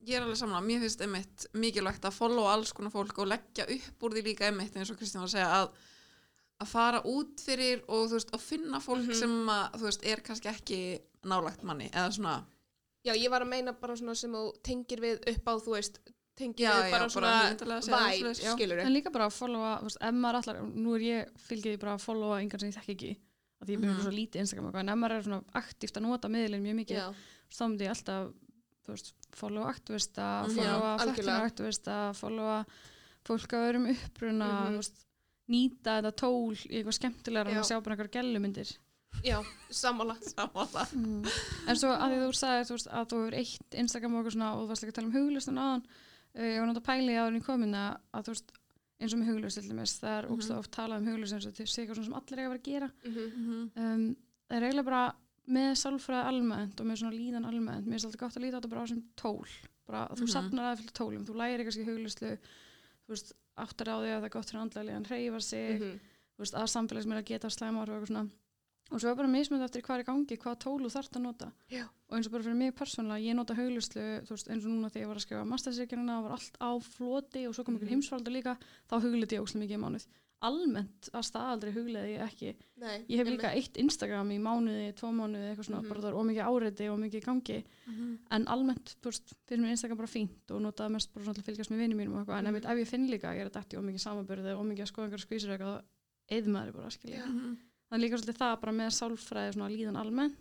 [0.07, 3.67] ég er alveg saman mér finnst einmitt mikilvægt að followa alls konar fólk og leggja
[3.69, 5.71] upp úr því líka einmitt eins og Kristján var að segja að
[6.61, 9.15] að fara út fyrir og þú veist að finna fólk Mhm.
[9.15, 12.45] sem að þú veist er kannski ekki nálagt manni eða svona
[13.05, 15.99] Já, ég var að meina bara svona sem þú tengir við upp á, þú veist,
[16.37, 18.57] tengir Já, við já, bara bara svona já.
[18.57, 21.79] skilur En líka bara að followa, þú veist, ef maður allar, nú er ég, fylgið
[21.79, 23.17] bara að followa engan sem ég þekki ekki,
[23.61, 24.05] af því ég byrjum Mhm.
[24.07, 26.77] svo lítið Instagram og eitthvað, en ef maður er svona aktíft að nota miðlinn mjög
[26.81, 27.15] mikið, Já,
[27.51, 28.33] þá myndi ég alltaf,
[28.89, 30.57] veist, followa aktivista, Mhm.
[30.57, 32.67] followa föttunar aktivista, followa
[33.25, 34.73] fólk að vera um uppruna, Mhm.
[34.73, 35.05] þú veist,
[35.51, 37.61] nýta þetta tól í eitthvað skemmtilegra en Já.
[37.61, 38.79] að sjá bara einhverjar gellumyndir.
[39.25, 40.17] já, samála
[41.69, 44.37] En svo að því þú sagði, þú veist, að þú hefur eitt Instagram og eitthvað
[44.37, 45.85] svona, og þú varst líka að tala um huglustun aðan,
[46.37, 48.53] uh, ég var náttúrulega að pæli áður en ég komin að, að þú veist,
[49.01, 50.33] eins og með huglust til dæmis, það er Mhm.
[50.37, 52.53] ógslag oft talað um huglust eins og þetta sé eitthvað svona sem allir eiga að
[52.53, 53.71] vera að gera Mhm.
[53.77, 54.17] um,
[54.51, 55.15] það er eiginlega bara
[55.49, 58.61] með sálfræði almennt og með svona líðan almennt mér er alltaf gott að líta á
[58.61, 59.47] þetta bara sem tól
[59.87, 60.33] bara að þú Mhm.
[60.35, 64.25] safnar að fyrir tólum, þú læri kannski huglislu þú veist, áttar á því að það
[64.25, 66.01] er gott fyrir andlega líðan, hreyfa sig Mhm.
[66.37, 68.31] þú veist, að samfélags að geta slæma og eitthvað svona
[68.91, 71.53] og svo er bara mismönd eftir hvað er gangi hvaða tól þú þarft að nota
[71.71, 71.85] Já.
[72.09, 73.55] og eins og bara fyrir mig persónulega, ég nota
[74.31, 77.55] veist, eins og núna þegar ég var að skrifa mastersirkjana var allt á floti og
[77.55, 77.95] svo kom ykkur Mhm.
[77.95, 78.57] heimsfaldur líka
[78.91, 80.07] þá hugliti ég óslega mikið í mánuð
[80.43, 83.41] almennt að staðaldri hugleði ég ekki Nei, Ég hef einmitt.
[83.43, 85.89] líka eitt Instagram í mánuði, tvo mánuði, eitthvað svona, Mhm.
[85.91, 87.65] bara það er ómikið áreiti og ómikið gangi,
[88.31, 91.43] en almennt, þú veist, fyrir mér Instagram bara fínt og notaði mest bara svona til
[91.43, 92.57] að fylgjast með vinið mínum og eitthvað, en Mhm.
[92.57, 93.45] ef, ef ég finn líka, að ég
[97.91, 97.97] Mhm.
[97.97, 100.37] Það er líka svolítið það bara með sálfræði, svona líðan almennt.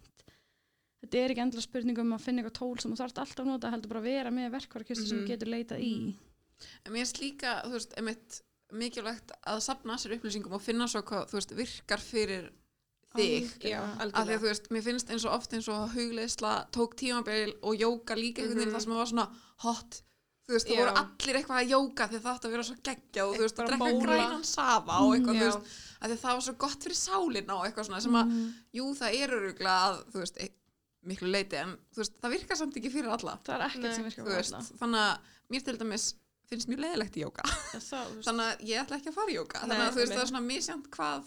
[1.01, 3.45] Þetta er ekki endla spurning um að finna eitthvað tól sem þú þarft alltaf að
[3.49, 5.25] nota, heldur bara að vera með verkvarkistu sem Mhm.
[5.25, 6.15] þú getur leitað í.
[6.85, 8.41] En mér finnst líka, þú veist, einmitt
[8.73, 12.51] mikilvægt að sapna sér upplýsingum og finna svo hvað, þú veist, virkar fyrir
[13.15, 13.59] þig.
[13.61, 13.81] Já.
[13.97, 17.53] Af því að þú veist, mér finnst eins og oft eins og hugleisla tók tímabil
[17.63, 18.75] og jóka líka einhvern veginn Mhm.
[18.75, 20.01] það sem var svona hot
[20.49, 23.25] þú veist, það voru allir eitthvað að jóka því það átti að vera svo geggja
[23.29, 25.41] og þú veist, að drekka grænan safa og eitthvað, Já.
[25.41, 28.25] þú veist, að því það var svo gott fyrir sálina og eitthvað svona sem að,
[28.33, 28.47] Mhm.
[28.79, 30.55] jú, það er öruglega að, þú veist, e-
[31.09, 33.37] miklu leiti en þú veist, það virkar samt ekki fyrir alla.
[33.45, 34.63] Það er ekkert sem virkar fyrir alla.
[34.81, 35.17] þannig að
[35.53, 36.13] mér til dæmis
[36.49, 37.43] finnst mjög leiðilegt í jóka.
[37.77, 39.59] Það, þannig að ég ætla ekki að fara í jóka.
[39.63, 41.23] Þannig að þú veist, það er svona misjant hvað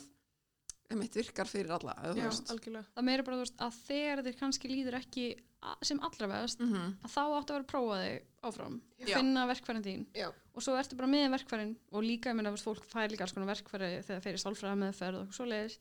[0.93, 2.85] einmitt virkar fyrir alla Já, algjörlega.
[2.97, 5.27] það meira bara, þú veist, að þegar þér kannski líður ekki
[5.83, 6.97] sem allra veðast, Mhm.
[7.05, 9.15] að þá áttu að vera að prófa þig áfram, Já.
[9.17, 10.29] finna verkfærin þín Já.
[10.55, 13.47] og svo ertu bara með verkfærin og líka, ég meina, fólk fær líka alls konar
[13.55, 15.79] verkfæri þegar þeir eru sálfræða meðferð og svo leiðis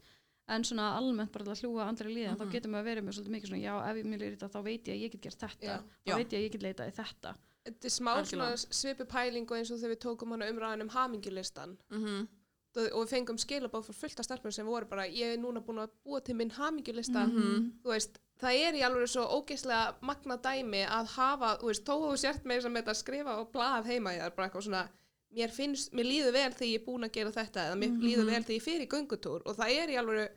[0.48, 2.42] en svona almennt bara að hljúa andri líðan Mhm.
[2.48, 4.64] þá getur maður verið með svolítið mikið svona já, ef ég mér líður þetta þá
[4.64, 5.78] veit ég að ég get gert þetta Já.
[5.78, 6.16] þá Já.
[6.18, 9.58] veit ég að ég get leitað í þetta Þetta er smá svona svipu pæling og
[9.58, 12.28] eins og þegar við tókum hana umræðan um hamingjulistan Mhm.
[12.76, 15.78] og við fengum skilabóð fyrir fullt af stelpur sem voru bara, ég er núna búin
[15.78, 17.82] að búa til minn hamingjulista Mhm.
[17.84, 22.18] þú veist, það er í alveg svo ógeðslega magna dæmi að hafa, þú veist, þú
[22.18, 24.84] sért með þess að með þetta skrifa og blað heima í það, bara eitthvað svona
[25.32, 28.02] mér finnst, mér líður vel þegar ég er búin að gera þetta eða mér Mhm.
[28.04, 30.32] líður vel þegar ég í göngutúr og það er í alveg,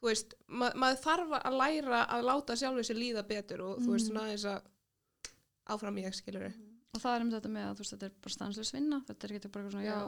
[0.00, 3.90] þú veist ma maður þarf að læra að láta sjálfur sér líða betur og þú
[3.96, 4.16] veist, Mhm.
[4.16, 4.62] svona þess að
[5.74, 6.52] áfram ég, skilur
[6.94, 9.24] og það er um þetta með að þú veist, þetta er bara stanslega svinna þetta
[9.28, 9.98] er ekki bara svona, já,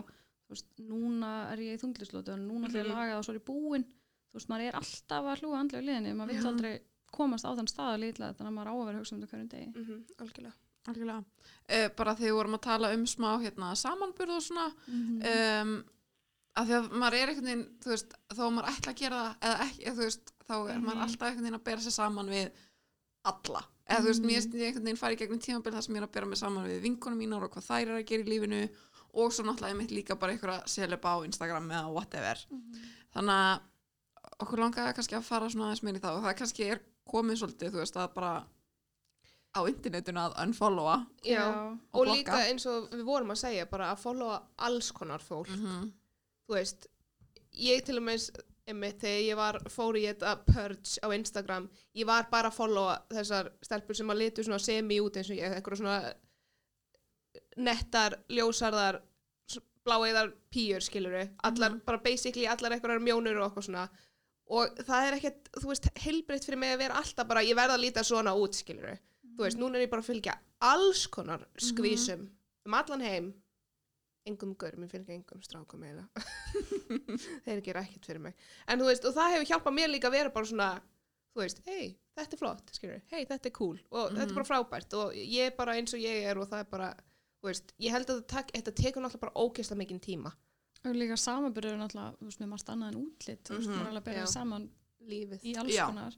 [0.49, 2.95] þú veist, núna er ég í þunglislotu og núna ætla ég að Mhm.
[2.95, 5.85] laga það og svo er ég búin þú veist, maður er alltaf að hlúa andlega
[5.89, 6.81] liðinni maður vill aldrei
[7.13, 9.31] komast á þann stað að lítla þannig að maður á að vera hugsa um þetta
[9.37, 10.55] hverjum degi mm -hmm, algjörlega
[10.89, 11.25] Algjörlega.
[11.69, 15.23] Uh, bara þegar við vorum að tala um smá hérna, samanburð og svona Mhm.
[15.29, 15.85] um,
[16.57, 19.19] að því að maður er einhvern veginn þú veist, þó að maður ætla að gera
[19.19, 21.03] það eða ekki, eða, þú veist, þá er maður Mhm.
[21.05, 22.51] alltaf einhvern veginn að bera sig saman við
[23.25, 24.27] alla eða þú veist, Mhm.
[24.29, 26.27] mér finnst ég einhvern veginn fara í gegnum tímabil þar sem ég er að bera
[26.27, 28.69] mig saman við vinkonum mínar og hvað þær er að gera í lífinu
[29.15, 32.75] og svo náttúrulega einmitt líka bara einhverja selepa á Instagram eða whatever Mhm.
[33.15, 33.61] þannig að
[34.41, 37.41] okkur langaði kannski að fara svona aðeins meir í það og það kannski er komið
[37.43, 38.35] svolítið, þú veist, að bara
[39.57, 41.45] á internetinu að unfollowa Já.
[41.49, 45.49] og og líka eins og við vorum að segja bara að followa alls konar fólk
[45.49, 45.91] -hmm.
[46.49, 46.87] þú veist
[47.53, 48.31] ég til og með
[48.69, 52.99] einmitt, þegar ég var fór í þetta purge á Instagram ég var bara að followa
[53.11, 56.15] þessar stelpur sem að litu svona semi út eins og ég eitthvað svona
[57.57, 59.01] nettar, ljósarðar
[59.89, 61.81] bláeðar pýjur skiluru allar, Mhm.
[61.87, 63.89] bara basically allar eitthvað mjónur og eitthvað svona
[64.49, 67.77] og það er ekkert, þú veist, heilbreytt fyrir mig að vera alltaf bara, ég verða
[67.77, 68.95] að líta svona út skiluru,
[69.37, 72.27] þú veist, núna er ég bara að fylgja alls konar skvísum
[72.67, 73.29] um allan heim.
[74.29, 76.25] Engum görum, ég fylgja engum strákum eiginlega.
[77.47, 78.35] Þeir gera ekkert fyrir mig.
[78.69, 80.67] En þú veist, og það hefur hjálpað mér líka að vera bara svona
[81.33, 83.79] þú veist, hei, þetta er flott skilur, hei, þetta er cool.
[83.95, 84.99] Og þetta er bara frábært.
[84.99, 86.91] Og ég er bara eins og ég er og það er bara,
[87.39, 90.35] þú veist, ég held að þetta tekur náttúrulega bara ógeðslega mikinn tíma
[90.85, 93.79] og líka samanbyrður er náttúrulega þú veist, með margt annað en útlit þú veist, Mhm.
[93.79, 94.69] maður er alveg að það saman
[95.09, 95.87] lífið í alls Já.
[95.89, 96.15] konar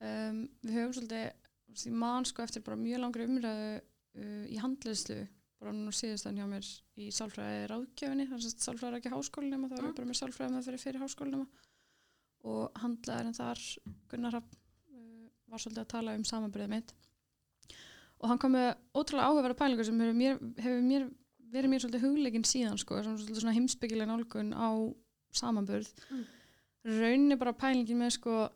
[0.00, 4.46] um, við höfum svolítið þú veist, ég man sko eftir bara mjög langri umræðu uh,
[4.48, 5.28] í handleyslu
[5.62, 6.66] bara nú síðustan hjá mér
[6.98, 9.94] í sálfræði ráðgjöfinni, þannig að sálfræði er ekki háskólinema, það var Mm.
[9.94, 11.46] bara með sálfræði með fyrir fyrir háskólinema
[12.44, 13.60] og handlaðurinn þar,
[14.10, 14.56] Gunnar Rapp,
[14.90, 16.92] uh, var svolítið að tala um samanbyrðið mitt
[18.22, 21.06] og hann kom með ótrúlega áhugaverða pælingar sem hefur mér, hefur mér
[21.52, 24.68] verið mér svolítið hugleikin síðan sko, sem svolítið svona heimsbyggileg nálgun á
[25.32, 26.24] samanburð Mm.
[26.84, 28.48] rauninni bara pælingin með sko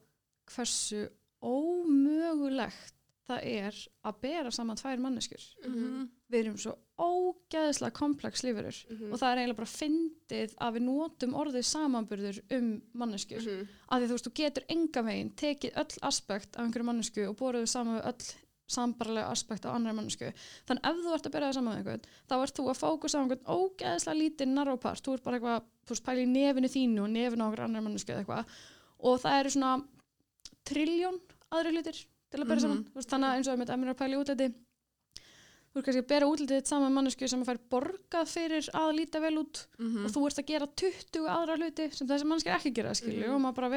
[0.50, 1.08] hversu
[1.42, 2.92] ómögulegt
[3.26, 6.08] það er að bera saman tvær manneskjur Mhm.
[6.30, 9.12] við erum svo ógeðslega komplex lífurur Mhm.
[9.12, 13.68] og það er eiginlega bara fyndið að við notum orðið samanburður um manneskjur Mhm.
[13.90, 17.36] af því þú veist, þú getur enga veginn tekið öll aspekt af einhverju mannesku og
[17.36, 18.34] borðið saman við öll
[18.68, 20.32] sambarlega aspekt af annari mannesku
[20.66, 23.18] þannig ef þú ert að byrja það saman með einhvern þá ert þú að fókusa
[23.18, 27.02] á einhvern ógeðslega lítið narrópart, þú ert bara eitthvað þú veist, pæli í nefinu þínu
[27.06, 28.44] og nefinu á einhver annari mannesku eða eitthvað
[29.06, 29.72] og það eru svona
[30.66, 31.18] triljón
[31.54, 31.98] aðri hlutir
[32.30, 32.62] til að byrja Mhm.
[32.66, 34.48] saman þú veist, þannig að eins og að mér að pæli útliti
[35.76, 38.68] þú ert kannski að bera útlitið þitt saman með mannesku sem að fær borgað fyrir
[38.74, 40.04] að líta vel út Mhm.
[40.06, 43.34] og þú ert að gera 20 aðra hluti sem þessi mannskir ekki gera skilju Mhm.
[43.34, 43.68] og maður bara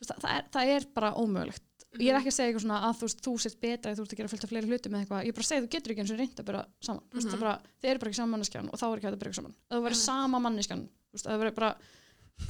[0.00, 1.64] og og veist, það, er, það er bara ómögulegt.
[1.94, 4.14] Ég er ekki að segja eitthvað svona að þú þú sért betra eða þú ert
[4.14, 5.26] að gera fullt af fleiri hluti með eitthvað.
[5.28, 7.02] Ég bara að segja þú getur ekki eins og reynd að bera saman.
[7.04, 7.30] Mm -hmm.
[7.30, 7.40] Mhm.
[7.40, 9.54] bara, þið eru bara ekki sama manneskjan og þá er ekki að ykkur saman.
[9.70, 11.76] Ef þú verður sama manneskjan ef þú verður bara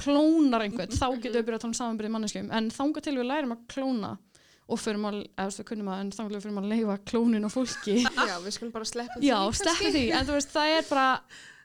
[0.01, 2.51] klónar einhvern þá getur við byrjað að tala um samanbyrði manneskjum.
[2.51, 4.17] En þanga til við lærum að klóna
[4.65, 7.45] og fyrir að, eða við kunnum að en þanga til við fyrir að leifa klónin
[7.45, 7.97] á fólki.
[8.31, 11.09] Já, við skulum bara sleppa Já, því sleppi því, en þú veist, það er bara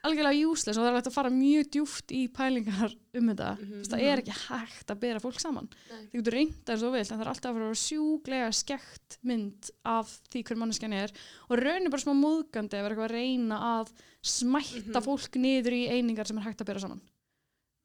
[0.03, 3.49] algjörlega useless og það er hægt að fara mjög djúft í pælingar um þetta.
[3.61, 5.69] Þú veist, það er ekki hægt að bera fólk saman.
[6.11, 9.69] Þú getur reynt það svo vilt en það er alltaf að vera sjúglega skekt mynd
[9.85, 11.13] af því hver manneskjan er
[11.49, 15.05] og raun er bara smá móðgandi að vera að reyna að smætta Mhm.
[15.05, 17.01] fólk niður í einingar sem er hægt að bera saman.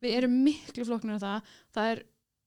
[0.03, 1.43] Við erum miklu flóknir en það.
[1.75, 2.03] Það er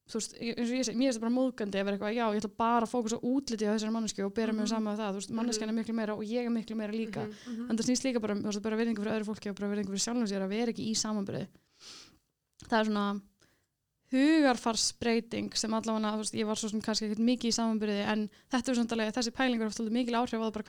[0.09, 2.25] þú veist, eins og ég segi, mér er þetta bara móðgandi að vera eitthvað, já,
[2.33, 4.71] ég ætla bara að fókusa á útliti á þessari mannesku og bera mig Mhm.
[4.73, 7.21] saman með það, þú veist, manneskjan er miklu meira og ég er miklu meira líka
[7.27, 7.33] Mhm.
[7.53, 7.69] Mhm.
[7.69, 9.69] en það snýst líka bara um þú veist, bara verðingu fyrir öðru fólki og bara
[9.75, 11.47] verðingu fyrir sjálfum sér að vera ekki í samanbyrði
[12.69, 13.21] það er svona
[14.11, 18.29] hugarfarsbreyting sem allavega, þú veist, ég var svo sem kannski ekkert mikið í samanbyrði en
[18.51, 20.63] þetta er svona þessi pælingur ofta mikil áhrif á það bara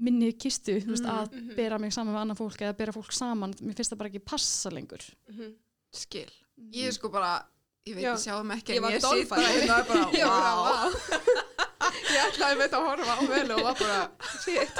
[0.00, 1.54] sé og veist, að það ekki minni kistu, þú veist, Mhm, að mhm.
[1.56, 4.24] bera mig saman með annað fólk eða bera fólk saman, mér finnst það bara ekki
[4.24, 5.54] passa lengur Mhm.
[5.92, 6.30] skil
[6.72, 7.44] ég er sko bara,
[7.86, 8.14] ég veit Já.
[8.14, 9.44] ég sjáum ekki Ég en var ég dolfæð.
[9.44, 11.46] hérna og er bara, Ég var wow bara, vá.
[11.90, 14.10] Ég ætlaði með þetta að horfa á vel og var bara,
[14.44, 14.70] shit.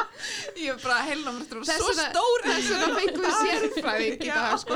[0.60, 4.24] ég er bara þetta Þess svo stór Þess vegna fengum við sérfræðing
[4.60, 4.74] sko.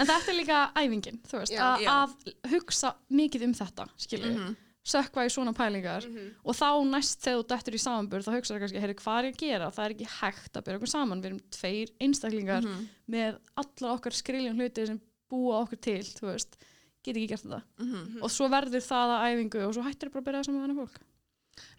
[0.00, 1.90] En þetta er líka æfingin, þú veist, Já, að, já.
[1.90, 4.56] að hugsa mikið um þetta, skilur Mhm.
[4.84, 6.34] Sökva í svona pælingar Mhm.
[6.44, 9.34] og þá næst þegar þú dættur í samanburð þá hugsaðu kannski, heyrðu, hvað er ég
[9.34, 9.70] að gera?
[9.70, 12.88] Það er ekki hægt að byrja okkur saman, við erum tveir einstaklingar Mhm.
[13.10, 16.56] með alla okkar skriljum hluti sem búa okkur til, þú veist,
[17.04, 17.62] get ekki gert þetta.
[17.78, 18.22] Mhm.
[18.22, 20.82] Og svo verður það að æfingu og svo hættir bara að byrja saman með annað
[20.88, 20.96] fólk.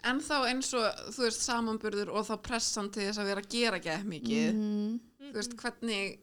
[0.04, 3.50] en þá eins og þú veist samanburður og þá pressan til þess að vera að
[3.50, 5.00] gera ekki mikið Mm.
[5.22, 6.20] þú veist hvernig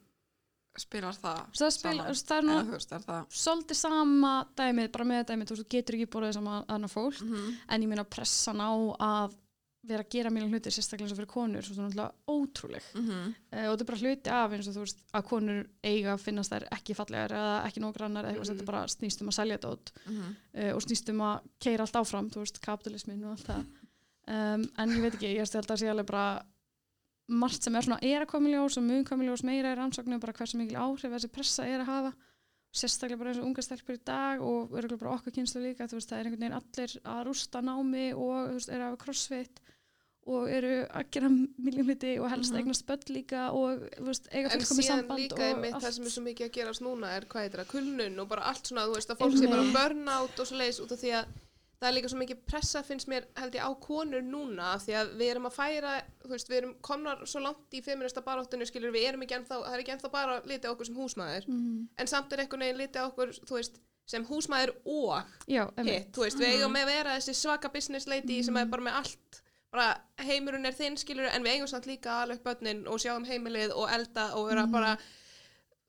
[0.85, 1.99] spilar það Það, saman?
[1.99, 5.69] það er eða nú þú veist, er það svolítið sama dæmið, bara með dæmið, þú
[5.69, 7.53] getur ekki borðið saman annað fólk Mhm.
[7.69, 9.37] en ég meina pressan á að
[9.89, 13.35] vera að gera mjög hluti sérstaklega eins og fyrir konur svo náttúrulega ótrúleg Mhm.
[13.53, 16.21] uh, og þetta er bara hluti af eins og þú veist að konur eiga að
[16.21, 18.59] finnast þær ekki fallegar eða ekki nóg grannar eða eitthvað Mhm.
[18.59, 19.93] þetta bara snýst um að selja þetta út
[20.59, 23.65] uh, og snýst um að keira allt áfram þú veist, kapitalismin og allt það
[24.29, 26.43] um, en ég veit ekki, ég held að sé alveg bara
[27.29, 29.73] margt sem er svona er að koma í ljós og mun koma í ljós meira
[29.75, 32.13] í rannsóknu bara hversu mikil áhrif þessi pressa er að hafa
[32.79, 36.09] sérstaklega bara eins og unga stelpur í dag og örgulega bara okkar kynslu líka veist,
[36.11, 39.61] það er einhvern veginn allir að rústa námi og veist, er að hafa crossfit
[40.29, 42.59] og eru að gera miljón hluti og helst Mhm.
[42.61, 45.85] eignast börn líka og veist, eiga En fullkomið síðan samband líka og einmitt allt.
[45.85, 48.43] það sem er svo mikið að gerast núna er hvað heitir það, kulnun og bara
[48.43, 49.77] allt svona, þú veist að fólk sé bara Einmitt.
[49.79, 51.27] burnout og svo leiðis út af því að
[51.79, 55.13] það er líka svo mikið pressa finnst mér held ég á konur núna því að
[55.21, 55.93] við erum að færa,
[56.25, 59.61] þú veist, við erum komnar svo langt í feminista baráttunni, skilur við erum ekki ennþá,
[59.63, 61.89] það er ekki ennþá bara litið okkur sem húsmaður Mhm.
[61.99, 66.25] en samt er einhvern veginn litið okkur, þú veist, sem húsmaður og Já, hitt, þú
[66.25, 68.71] veist, við eigum með að vera þessi svaka business lady sem er Mhm.
[68.71, 72.87] bara með allt bara heimurinn er þinn skilur en við eigum samt líka upp börnin
[72.89, 74.73] og sjá um heimilið og elda og vera Mhm.
[74.73, 74.99] bara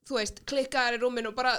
[0.05, 1.53] þú veist, klikkaðar í rúminu og bara,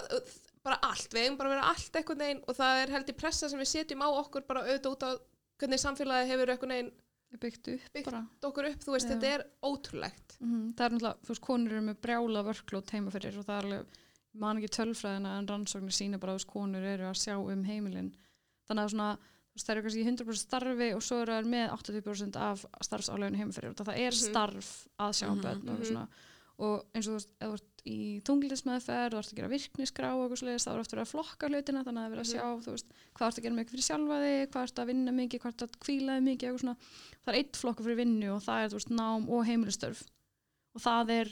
[0.63, 3.17] bara allt, við eigum bara að vera allt einhvern veginn og það er held í
[3.17, 5.11] pressa sem við setjum á okkur bara auðvitað út á
[5.61, 6.93] hvernig samfélagi hefur einhvern veginn
[7.41, 9.15] byggt upp Byggt okkur upp, þú veist, Já.
[9.15, 13.11] þetta er ótrúlegt Mhm, Það er náttúrulega, þú veist, konur eru með brjála vörklót heima
[13.13, 13.87] fyrir og það er alveg,
[14.35, 18.15] man ekki tölfræðina en rannsóknir sína bara að konur eru að sjá um heimilin.
[18.69, 19.19] Þannig að svona,
[19.61, 23.71] það eru kannski í 100% starfi og svo eru það með 80% af starfsáleginu heimafyrir
[23.71, 24.31] og það er Mhm.
[24.31, 25.85] starf að sjá um Mhm, börn og, mhm.
[25.91, 26.09] svona,
[26.59, 27.29] og eins og þú veist,
[27.81, 31.01] þú ert í tunglindismeðferð og ert að gera virknisgrá og eitthvað svoleiðis, þá er eftir
[31.01, 32.35] að flokka hlutina þannig að það er verið að Mhm.
[32.35, 35.13] sjá, þú veist, hvað ert að gera mikið fyrir sjálfa þig, hvað ert að vinna
[35.13, 38.65] mikið, hvað ert að kvíla þig mikið, það er eitt flokkur fyrir vinnu og það
[38.65, 40.03] er, þú veist, nám og heimilistörf
[40.75, 41.27] og það er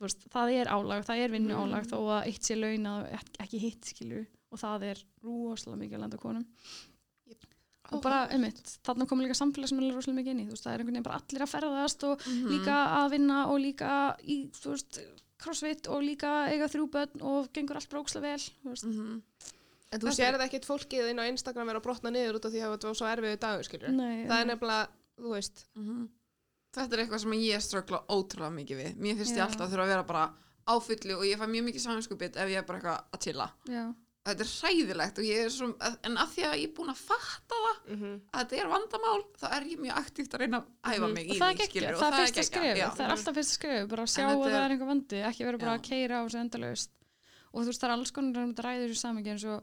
[0.00, 1.90] þú veist, það er álag, það er vinnu álag Mhm.
[1.90, 6.00] þó að eitt sé launað og ekki hitt skilju og það er rosalega mikið að
[6.00, 6.46] landa konum
[7.92, 10.78] og bara, einmitt, þarna komur líka samfélagsmiðlar rosalega mikið inn í, þú veist, það er
[10.78, 12.48] einhvern veginn bara allir að ferðast og Mhm.
[12.48, 15.00] líka að vinna og líka í, þú veist,
[15.40, 19.22] crossfit og líka eiga þrjú börn og gengur allt brókslega vel, þú veist, Mhm.
[19.92, 22.52] En þú Þetta- sérði ekkert fólkið inn á Instagram vera að brotna niður út af
[22.52, 23.88] því að þetta var svo erfiðu dagur, skilur.
[23.90, 26.08] nei, Það er nefnilega, þú veist, Mhm.
[26.72, 28.94] Þetta er eitthvað sem ég ströggla ótrúlega mikið við.
[29.02, 30.32] Mér finnst ég alltaf að þurfa að vera bara
[30.68, 33.50] á fullu og ég fæ mjög mikið saminskupið ef ég er bara eitthvað að chilla.
[33.66, 36.90] já, Þetta er hræðilegt og ég er svo, en að því að ég er búin
[36.92, 40.58] að fatta það mm að þetta er vandamál, þá er ég mjög aktíft að reyna
[40.60, 41.14] að æfa Mhm.
[41.14, 42.88] mig í og það er því, ekki, það er fyrsta já.
[42.90, 45.18] það er alltaf fyrsta skref, bara að sjá En að það er- er einhver vandi
[45.30, 45.78] ekki vera bara Já.
[45.80, 46.90] að keira á þessu endalaust
[47.52, 49.62] og þú veist, það er alls konar um þetta ræður í samingi eins og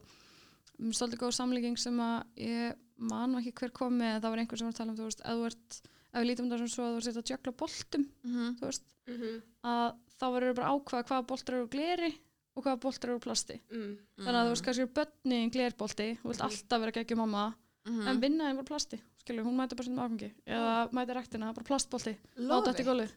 [0.80, 4.38] um, svolítið góð samlíking sem að ég man nú ekki hver kom með, það var
[4.41, 5.82] einhver sem var að tala um, þú veist, ef þú ert
[6.13, 8.58] ef við lítum það sem svo að þú ert að jökla boltum Mhm.
[8.58, 9.41] þú veist, -hmm.
[9.63, 12.12] að þá verður bara að ákvaða hvaða boltar eru gleri
[12.58, 13.91] og hvaða boltar eru úr plasti mm.
[14.26, 16.48] þannig að þú veist, kannski eru börni í glerbolti þú vilt Mhm.
[16.50, 17.46] alltaf vera geggjum mamma
[17.88, 18.08] Mhm.
[18.12, 22.17] en vinnaðin var plasti, skilur, hún mæti bara sem afgangi eða mæti rektina, bara plastbolti
[22.36, 22.88] Love láta þetta í it.
[22.89, 23.12] gólfið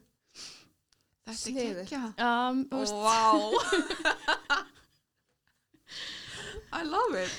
[1.31, 1.53] Þetta er
[1.85, 2.11] geggjað.
[2.23, 3.19] um, Vá.
[6.73, 7.31] I love it.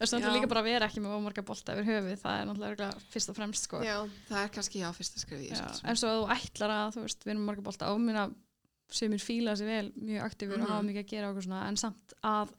[0.00, 2.46] Það er náttúrulega líka bara að vera ekki með ómarga bolta yfir höfuð, það er
[2.48, 3.80] náttúrulega fyrst og fremst sko.
[3.84, 3.96] Já,
[4.30, 7.32] Það er kannski já, fyrsta skrifið en svo að þú ætlar að, þú veist, við
[7.34, 8.22] erum marga bolta ámina
[8.94, 10.70] sem er fíla sér vel, mjög aktífur og Mhm.
[10.70, 12.52] hafa mikið að gera og eitthvað svona, en samt að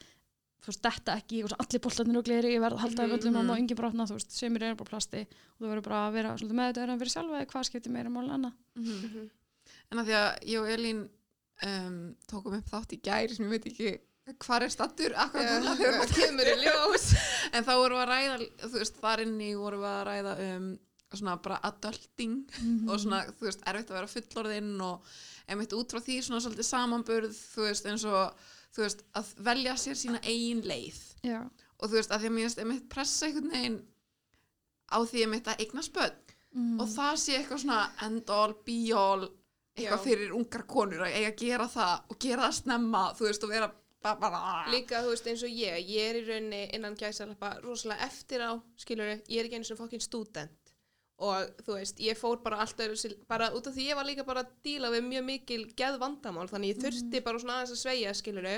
[0.62, 3.16] þú veist, þetta ekki, og svo allir boltarnir og gleri ég verð að halda mm
[3.18, 3.64] öllum mamma og mhm.
[3.64, 6.60] engin brotna, þú veist, sem er bara plasti og þú verður bara að vera svolítið
[6.60, 8.54] með þetta fyrir sjálfa eða hvað skiptir meira mál annað.
[8.76, 8.98] Mhm.
[9.06, 9.30] Mhm.
[9.92, 11.10] En að því að ég og Elín
[11.64, 14.00] um, tókum upp þátt í gæri sem ég veit ekki
[14.40, 17.08] hvað er stattur það kemur í ljós.
[17.56, 20.68] en þá vorum við að ræða þú veist, þar inni vorum við að ræða um
[21.20, 22.40] svona bara adulting
[22.90, 25.12] og svona, þú veist, erfitt að vera fullorðinn og
[25.52, 28.46] einmitt út frá því svona svolítið samanburð, þú veist, eins og
[28.76, 31.02] þú veist, að velja sér sína eigin leið.
[31.28, 31.42] Já,
[31.82, 33.80] og þú veist, að því að mér veist, einmitt pressa einhvern veginn
[34.92, 36.80] á því einmitt að eigna spöld mm.
[36.84, 39.28] og það sé eitthvað svona end all, be all
[39.72, 40.04] eitthvað Já.
[40.04, 43.54] fyrir ungar konur að eiga að gera það og gera það snemma, þú veist, og
[43.56, 43.72] vera
[44.02, 48.58] Líka, þú veist, eins og ég, ég er í rauninni innan gæsalappa rosalega eftir á,
[48.82, 50.61] skilur ég er ekki eins og fokkin student
[51.22, 54.42] og þú veist, ég fór bara alltaf bara út af því ég var líka bara
[54.46, 58.14] að díla við mjög mikil geð vandamál, þannig ég þurfti bara svona aðeins að sveigja,
[58.18, 58.50] skilur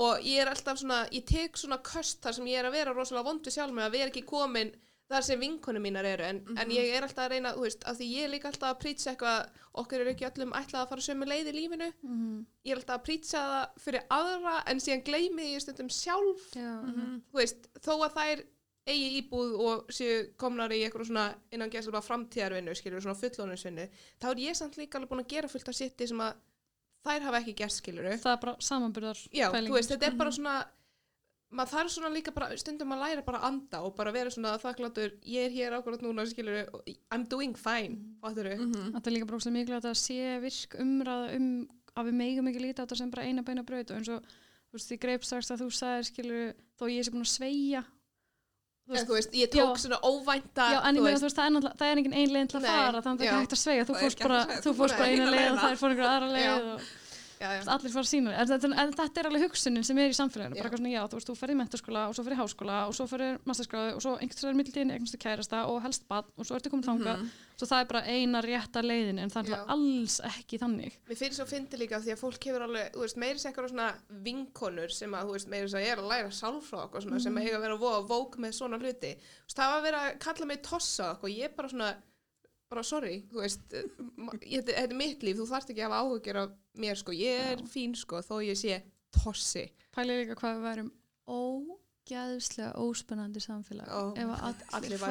[0.00, 2.92] og ég er alltaf svona, ég tek svona köst þar sem ég er að vera
[2.94, 4.70] rosalega vondu sjálf með að vera ekki komin
[5.10, 6.22] þar sem vinkonu mínar eru.
[6.22, 8.68] En, en ég er alltaf að reyna, þú veist, af því ég er líka alltaf
[8.70, 9.48] að prýtsa eitthvað,
[9.82, 11.88] okkur er ekki öllum ætlað að fara sömu leið í lífinu.
[12.06, 12.36] Mm.
[12.68, 16.44] ég er alltaf að prýtsa það fyrir aðra en síðan gleymi ég stundum sjálf.
[16.54, 17.20] Já, Mhm.
[17.32, 18.44] þú veist, þó að þær
[18.90, 23.86] eigi íbúð og séu komnar í eitthvað svona innan gæsla bara framtíðarvinnu skilur, svona fullóninsvinnu,
[24.20, 26.34] þá er ég samt líka alveg búin að gera fullt af sitti sem að
[27.06, 30.34] þær hafa ekki gert skilur það er bara samanburðar já, þú veist, þetta er bara
[30.36, 30.58] svona
[31.50, 34.52] maður þarf svona líka bara, stundum að læra bara að anda og bara vera svona
[34.62, 36.68] þakkláttur ég er hér ákvörðat núna, skilur
[37.10, 38.92] I'm doing fine, fattur Mhm.
[38.94, 41.48] Þetta er líka bara óslega mikilvægt að sé virk umræða um
[41.96, 44.22] að við megum ekki líta á þetta sem bara eina beina braut og eins og
[44.22, 47.82] þú veist, ég greip strax að þú sagðir skilur þó ég sé búin að sveigja
[48.90, 49.82] þú veist, ég tók Já.
[49.84, 52.48] svona óvænta Já, en ég meina, þú veist, það er, það er engin ein leið
[52.50, 55.50] til að fara, þannig að það er hægt að sveigja, þú fórst bara, eina leið
[55.52, 56.88] og það er fór einhver aðra leið og
[57.40, 60.68] allir fara sína en, þetta- en þetta er alveg hugsunin sem er í samfélaginu, bara
[60.68, 62.94] eitthvað svona, já, þú veist, þú ferði í mentaskóla og svo ferði í háskóla og
[62.94, 66.54] svo ferði masterskráðu og svo einhvers vegar mittiltíðin eignast kærasta og helst bann og svo
[66.58, 67.28] ertu komin þangað, Mhm.
[67.56, 70.92] svo það er bara eina rétta leiðin en það er alls ekki þannig.
[71.08, 73.94] Mér finnst svo fyndi líka því að fólk hefur alveg, veist, meiri sér eitthvað svona
[74.22, 77.62] vinkonur sem að, veist, meiri sér er að læra sálfrá og svona sem eiga að
[82.70, 83.64] bara sorry, þú veist,
[84.44, 87.64] þetta er mitt líf, þú þarft ekki að hafa áhugjur af mér, sko, ég er
[87.70, 88.78] fín, sko, þó ég sé
[89.16, 89.64] tossi.
[89.94, 90.90] Pælið líka hvað við værum
[91.30, 95.04] ógæðslega óspennandi samfélag Ó, ef að allir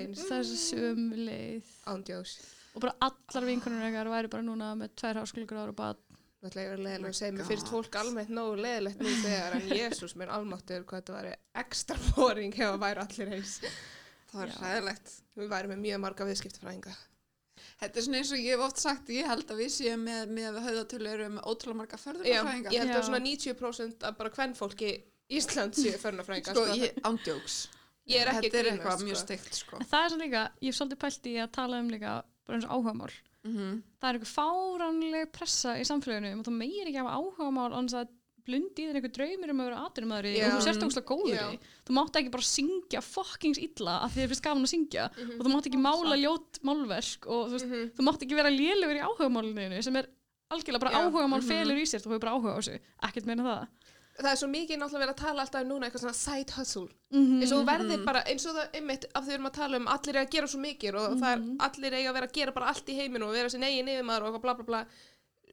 [0.00, 0.24] eins.
[0.28, 2.34] þessu sömu leið Ándjós.
[2.74, 5.96] og bara allar vinkonur ekkar væri bara núna með tvær háskólagur og bara
[6.42, 10.12] Nú ætla ég að segja, mér finnst fólk almennt nógu leðilegt nú þegar en Jésús
[10.20, 11.30] minn almáttur hvað þetta væri
[11.62, 13.54] ekstra boring ef það væri allir eins.
[14.36, 14.56] Það er Já.
[14.62, 15.12] hræðilegt.
[15.40, 16.94] Við værum með mjög marga viðskiptafræðinga.
[17.80, 20.30] Þetta er svona eins og ég hef oft sagt, ég held að við séum með,
[20.36, 22.72] með höfðatölu eru með ótrúlega marga Já, förðunarfræðingar.
[22.76, 24.90] ég held að svona 90% af bara hvern fólki
[25.36, 26.54] Ísland séu förnafræðingar.
[26.56, 27.56] Sko, ég, ándjóks.
[28.06, 29.26] Ég er ekki Þetta er að eitthvað grínast, mjög sko.
[29.26, 29.76] steikt sko.
[29.82, 32.12] En það er svona líka, ég hef svolítið pælt í að tala um líka
[32.46, 33.12] bara eins og áhugamál.
[33.46, 37.72] mm Það er eitthvað fáránleg pressa í samfélaginu um að þú meir ekki hafa áhugamál
[38.46, 40.46] blundi í þér einhver draumir um að vera aturumæður Já.
[40.46, 41.58] og þú sérst ógslag góður í.
[41.86, 45.32] Þú mátt ekki bara syngja fuckings illa af því þér finnst gaman að syngja Mhm.
[45.40, 47.90] og þú mátt ekki mála ljót málverk og þú, veist, Mhm.
[47.98, 50.06] þú mátt ekki vera lélugur í áhugamálinu sem er
[50.50, 51.48] algjörlega bara áhugamál Mhm.
[51.48, 53.66] felur í sér, þú hefur bara áhuga á þessu, ekkert meina það.
[54.16, 56.88] Það er svo mikið náttúrulega verið að tala alltaf um núna eitthvað svona side hustle
[57.12, 59.52] Mm eins og þú verðir bara, eins og það einmitt af því við erum að
[59.52, 61.56] tala um allir er að gera svo mikið og það er Mhm.
[61.60, 64.22] allir eiga að vera að gera bara allt í heiminu og vera sin eigin yfirmaður
[64.22, 64.84] og eitthvað bla bla bla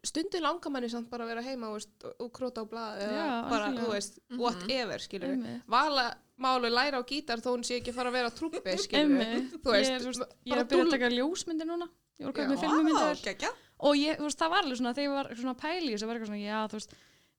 [0.03, 3.21] stundu langar manni samt bara að vera heima og, veist, og króta á blað eða
[3.23, 4.39] Já, bara, þú veist, Mhm.
[4.39, 5.61] whatever skilur Einmitt.
[5.67, 9.23] vala málu læra á gítar þó hún sé ekki að fara að vera trúbbi skilur
[9.63, 11.87] þú veist, ég er, veist, ég er að byrja að taka ljósmyndir núna
[12.19, 12.43] ég voru að Já.
[12.43, 13.49] kaupa með filmumyndir geggja.
[13.79, 16.15] og ég, þú veist, það var alveg svona þegar ég var svona pæli þessu var
[16.19, 16.93] eitthvað svona, já, þú veist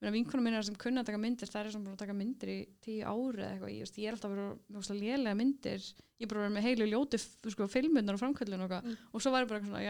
[0.05, 2.59] vinkunum minna sem kunna að taka myndir það er sem bara að taka myndir í
[2.85, 6.29] tíu ári eða eitthvað ég, veist, ég er alltaf að vera lélega myndir ég er
[6.29, 8.97] bara að vera með heilu ljóti sko, filmundar og framkvæmlun og eitthvað Mm.
[9.15, 9.85] og svo var ég bara eitthvað svona,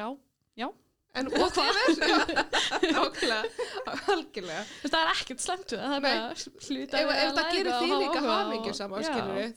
[0.54, 0.68] já,
[1.14, 1.28] en
[2.94, 3.40] nákvæmlega,
[4.14, 6.10] algjörlega þú veist, það er ekkert slemt við það það er Nei.
[6.10, 6.34] bara
[6.66, 7.06] hluta ef,
[7.38, 9.06] það gerir þig líka hamingju saman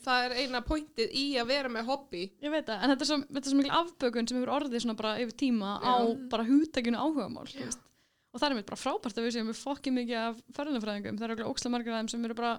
[0.04, 3.10] það er eina pointið í að vera með hobby Ég veit það, en þetta er
[3.10, 6.14] svo, þetta er svo mikil afbökun sem hefur orðið svona bara yfir tíma á Já.
[6.30, 7.66] bara hugtakinu áhugamál, þú Já.
[7.68, 7.84] veist.
[8.28, 11.16] Og það er mér bara frábært að við séum við fokkið mikið af ferðunafræðingum.
[11.18, 12.50] Það eru okkur ókslega margir þeim sem eru bara,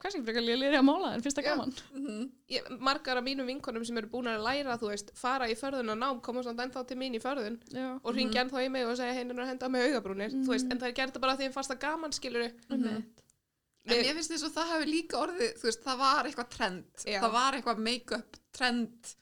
[0.00, 1.50] kannski frekar lélir að mála en finnst það Já.
[1.52, 1.72] gaman.
[1.92, 2.24] Mhm.
[2.56, 5.92] ég, margar af mínum vinkonum sem eru búin að læra þú veist, fara í förðun
[5.94, 7.88] og nám koma samt ennþá til mín í förðun Já.
[8.02, 10.78] og ringja ennþá í mig og segja henni að henda með augabrúnir þú veist, en
[10.80, 13.20] það er gert bara því að það gaman skilur Einmitt.
[13.88, 17.04] En ég finnst þess að það hefur líka orðið, þú veist, það var eitthvað trend.
[17.08, 17.20] Já.
[17.22, 19.14] Það var eitthvað make-up trend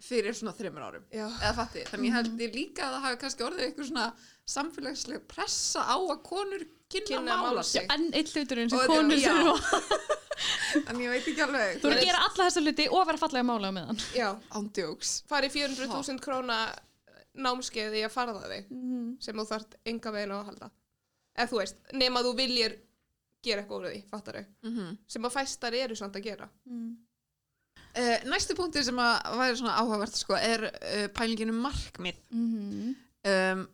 [0.00, 1.04] fyrir svona þreymur árum.
[1.12, 1.84] já, Eða fatti.
[1.90, 4.06] Þannig ég held ég líka að það hafi kannski orðið eitthvað svona
[4.50, 7.86] samfélagslega pressa á að konur kynna, Kynna að mála sig.
[7.94, 9.36] En eitt hluturinn sem konur já.
[10.88, 11.80] En ég veit ekki alveg.
[11.82, 13.98] Þú eru að gera alla þessa hluti og vera fallega mála á meðan.
[14.14, 15.10] já, Ándjóks.
[15.28, 16.58] fari 400.000 króna
[17.34, 19.16] námskeið í að farða þig Mm.
[19.22, 20.70] sem þú þarft enga veginn á að halda
[21.38, 22.78] eða þú veist, nema þú viljir
[23.42, 24.96] gera eitthvað úr því, fattar þau Mm -hmm.
[25.08, 26.96] sem að fæstar eru samt að gera Mm.
[27.96, 32.14] uh, næstu punktur sem að væri svona áhugavert sko, er uh, pælinginu markmið.
[32.32, 32.96] Mm.
[33.24, 33.68] Um,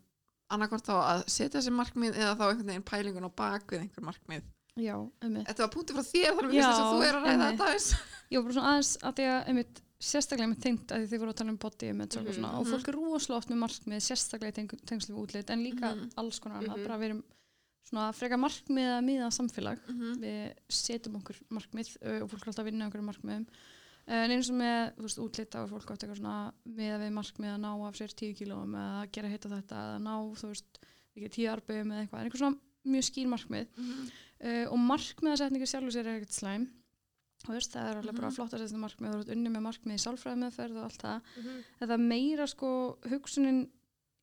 [0.50, 4.42] annarkvort þá að setja þessi markmið eða þá einhvern veginn pælingun á bakvið einhver markmið.
[4.76, 5.46] Já, einmitt.
[5.48, 7.66] Þetta var punktur frá þér þar við Já, þess að þú er að ræða þetta
[7.70, 7.86] aðeins.
[8.30, 11.38] Var bara svona aðeins að því að einmitt, sérstaklega með tengt að þið voru að
[11.40, 14.52] tala um body image Mhm, og svona og fólk er rosalega oft með markmið sérstaklega
[14.58, 16.10] teng tengslu við útlit en líka Mhm.
[16.20, 16.84] alls konar annað, Mhm.
[16.86, 17.22] bara við erum
[17.88, 22.58] svona frekar markmið að miða samfélag Mm við setjum okkur markmið og fólk er alltaf
[22.60, 23.46] að vinna okkur markmiðum
[24.08, 27.50] en eins og með, þú veist, útlit á fólk átt eitthvað svona miða við markmið
[27.56, 30.46] að ná af sér 10 kílóum eða að gera hitt og þetta eða ná, þú
[30.52, 30.78] veist,
[31.16, 33.66] ekki 10 arbeigum eða eitthvað, en eitthvað svona mjög skýr markmið
[34.44, 36.66] uh, og markmiðasetningu sjálfur sér er ekkert slæm.
[37.46, 38.34] Veist, það er alveg bara Mhm.
[38.34, 41.20] flott að setja markmið þú ert unni með markmið í sálfræði meðferð og allt það.
[41.80, 42.70] En það er meira sko
[43.06, 43.60] hugsunin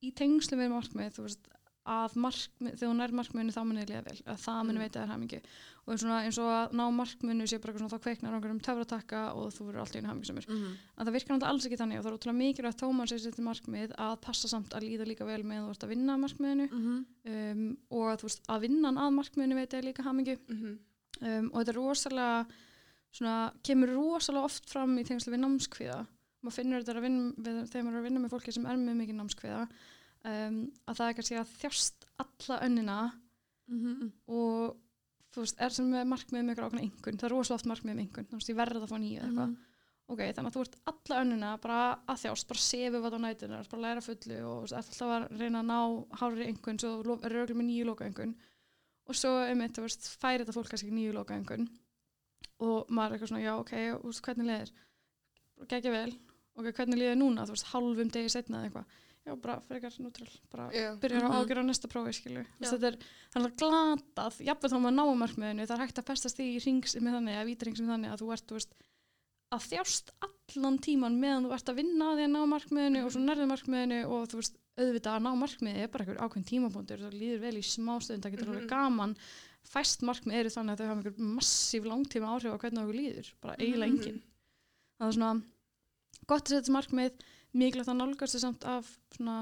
[0.04, 1.48] í tengslu við markmið þú veist,
[1.86, 4.84] að markmið, þegar þú nær markmiðinu þá munið liða vel, að það munið Mm.
[4.84, 5.40] veita þér hamingi
[5.84, 9.22] og svona, eins og að ná markmiðinu sé bara eitthvað svona, þá kveiknar einhverjum töfratakka
[9.36, 10.74] og þú verður alltaf einu hamingisamur -hmm.
[10.98, 13.44] að það virkar alls ekki þannig og það er ótrúlega mikilvægt þó maður sér setja
[13.44, 16.68] markmið að passa samt að líða líka vel með þú ert að vinna að markmiðinu.
[16.72, 20.80] Mm um, og að þú veist að vinnan að markmiðinu veit ég líka hamingi Mhm.
[21.22, 22.46] um, og þetta er rosalega
[23.12, 26.06] svona, kemur rosalega oft fram í tengslu við námskviða.
[26.44, 28.76] Maður finnur þetta að vinna, við, þegar maður er að vinna með fólki sem er
[28.78, 29.68] með mikið námskviða
[30.24, 32.98] um, að það er kannski að þjást alla önnina
[33.70, 34.10] -hmm.
[34.28, 34.80] og
[35.34, 38.28] þú veist, er sem markmið með ákveðna einhvern, það er rosalega oft markmið með einhvern,
[38.30, 39.48] þú veist, ég verð að fá nýju eða eitthvað.
[39.50, 39.58] Mhm.
[40.14, 43.60] ok, þannig að þú ert alla önnina bara að þjást, bara sefu hvað á nætinu
[43.72, 45.80] bara læra fullu og þú veist, alltaf að reyna að ná
[46.20, 48.36] hárri einhvern, svo lo- er röglega með nýju loka einhvern
[49.08, 51.70] og svo, einmitt, þú veist, færi þetta fólk kannski nýju loka einhvern
[52.60, 54.72] og maður er eitthvað svona, já, ok, og þú veist, hvernig leðir
[55.72, 56.14] gegja vel,
[56.56, 57.46] ok, hvernig líður núna?
[57.48, 58.86] Þú veist, hálfum degi setna eða eitthvað
[59.26, 60.96] já, bara frekar nútrál, bara Já.
[61.00, 61.32] byrjar Mhm.
[61.32, 62.98] að ágjöra á næsta prófi, skilju þetta er
[63.34, 66.96] þannig glatað, jafnveg þá maður náum markmiðinu, það er hægt að festast því í rings
[66.96, 68.74] með þannig, að vítarings með þannig að þú ert, þú veist,
[69.54, 70.12] að þjást
[70.58, 73.48] allan tíman meðan þú ert að vinna að því að ná markmiðinu og svo nærðu
[73.54, 77.40] markmiðinu og þú veist, auðvitað að ná markmiði er bara einhver ákveðin tímapunktur, það líður
[77.40, 78.70] vel í smá stund, það getur alveg Mhm.
[78.74, 79.16] gaman
[79.64, 83.28] fæst markmið eru þannig að þau hafa einhver massíf langtíma áhrif á hvernig okkur líður,
[83.40, 84.00] bara eiginlega Mhm.
[84.02, 84.22] engin
[85.00, 85.44] það er svona
[86.28, 87.14] gott að setja þessi markmið,
[87.54, 89.38] mikilvægt að nálgast þau samt af svona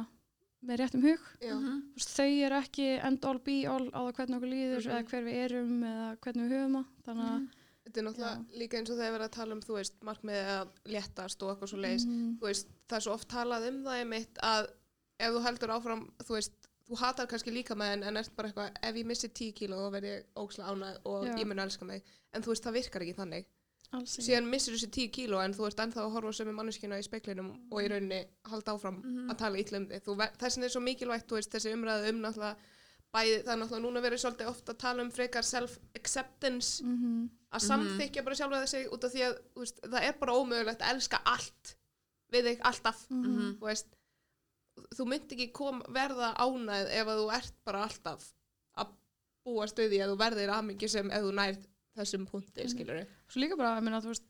[0.61, 1.55] með réttum hug Já.
[1.55, 1.77] Mhm.
[1.91, 4.91] Þú veist, þau eru ekki end all be all á það hvernig okkur líður Mhm.
[4.91, 7.49] eða hver við erum eða hvernig við höfum það þannig að
[7.81, 10.67] Þetta er náttúrulega líka eins og þegar verið að tala um, þú veist, markmiðið að
[10.85, 12.05] léttast og eitthvað svo leiðis.
[12.05, 12.37] Mhm.
[12.37, 14.67] Þú veist, það er svo oft talað um það einmitt að
[15.19, 16.53] ef þú heldur áfram, þú veist,
[16.87, 19.75] þú hatar kannski líka með en, en ert bara eitthvað, ef ég missi 10 kíló
[19.81, 21.35] þá verð ég ókslega ánæg og Já.
[21.41, 22.03] ég mun elska mig.
[22.33, 23.45] En þú veist, það virkar ekki þannig.
[23.91, 27.03] Síðan missir þessi 10 kíló en þú ert ennþá að horfa á sömu manneskina í
[27.03, 29.29] speklinum og í rauninni halda áfram Mhm.
[29.31, 30.01] að tala illa um þig.
[30.39, 32.55] Þess vegna er svo mikilvægt, þú veist, þessi umræðu um náttúrulega
[33.13, 37.29] bæði, það er náttúrulega núna verið svolítið ofta að tala um frekar self-acceptance Mhm.
[37.51, 37.67] að Mhm.
[37.67, 40.95] samþykja bara sjálfa sig út af því að þú veist, það er bara ómögulegt að
[40.95, 41.75] elska allt
[42.31, 43.57] við þig alltaf Mhm.
[43.59, 43.85] þú veist
[44.95, 48.33] þú myndi ekki kom, verða ánæð ef að þú ert bara alltaf
[48.77, 48.87] að
[49.45, 51.65] búa stöði að þú verðir aðmingi sem ef þú nærð
[51.97, 52.69] þessum punkti, Mhm.
[52.73, 54.23] skilur við Svo líka bara, ég meina, þú veist,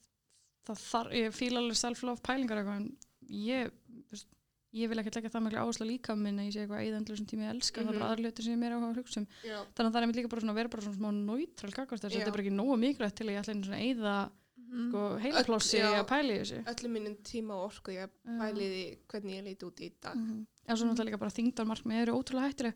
[0.66, 2.98] það þar, ég fíla alveg self-love pælingar eitthvað, en
[3.30, 4.28] ég, þú veist,
[4.74, 7.26] ég vil ekki leggja það miklu áherslu líka minn að ég sé eitthvað eðendlu sem
[7.26, 8.24] tími ég elska, það er bara Mhm.
[8.24, 9.28] hluti sem ég meira áhuga um.
[9.44, 11.72] Já, Þannig að það er einmitt líka bara svona að vera bara svona smá neutral
[11.72, 13.84] kakvart þess að þetta er bara ekki nógu mikilvægt til að ég ætla einu svona
[13.92, 14.32] eða
[14.72, 16.00] sko, heilaplássi Öll- já.
[16.00, 16.64] að pæla í þessu.
[16.64, 18.40] öllum minnum tíma og orku ég Já.
[18.40, 20.46] pæli því hvernig ég líti út í dag Mhm.
[20.68, 22.74] En svo náttúrulega líka bara þingdarmarkmið eru ótrúlega hættileg.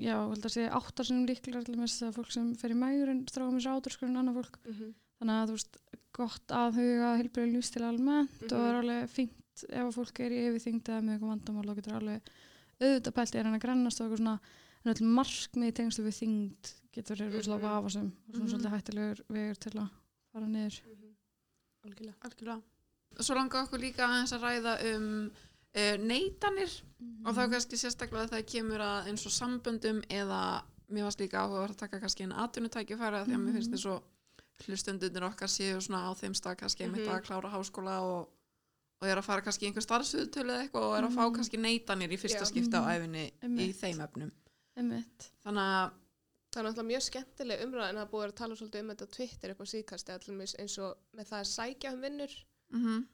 [0.00, 2.78] Já, mm, held að segja áttar sinnum líklega til þess að fólk sem fer í
[2.80, 4.58] mægur en stráða með þessu átur sko en annað fólk.
[4.66, 5.76] mhm, Þannig að þú veist,
[6.16, 8.56] gott að huga heilbrið lífstil almennt og Mhm.
[8.56, 11.74] það er alveg fínt ef að fólk er í yfirþyngd eða með eitthvað vandamál þá
[11.76, 12.20] getur alveg
[12.80, 14.40] auðvitað pælt í að reyna að grannast og eitthvað svona
[14.84, 17.68] en öll markmið í tengslu við þyngd getur verið rosalega Mhm.
[17.68, 18.50] vafasum og svona Mhm.
[18.50, 19.90] svolítið hættilegur vegur til að
[20.32, 20.80] fara niður.
[20.88, 21.14] mhm.
[21.84, 22.62] algjörlega Algjörlega.
[23.20, 25.30] Svo langar okkur líka að ræða um
[25.76, 26.72] uh, neytanir
[27.24, 30.40] og þá kannski sérstaklega þegar kemur að eins og samböndum eða
[30.90, 33.76] mér varst líka áhuga að taka kannski einn atvinnutækifæra því að mér finnst Mhm.
[33.76, 34.02] þess að
[34.66, 37.14] hlustundunir okkar séu svona á þeim stað kannski einmitt Mhm.
[37.14, 38.28] að klára háskóla og,
[39.00, 41.34] og er að fara kannski í einhver starfsviðtölu eða eitthvað og er að fá Mhm.
[41.36, 42.50] kannski neytanir í fyrsta Já.
[42.50, 44.32] skipta á æfinni í þeim efnum.
[44.76, 45.30] Einmitt.
[45.44, 45.90] Þannig að
[46.50, 49.14] Það er náttúrulega mjög skemmtileg umræð en það búið að tala svolítið um þetta á
[49.14, 52.32] Twitter eitthvað síkast eða eins og með það að sækja um vinnur
[52.72, 53.06] mm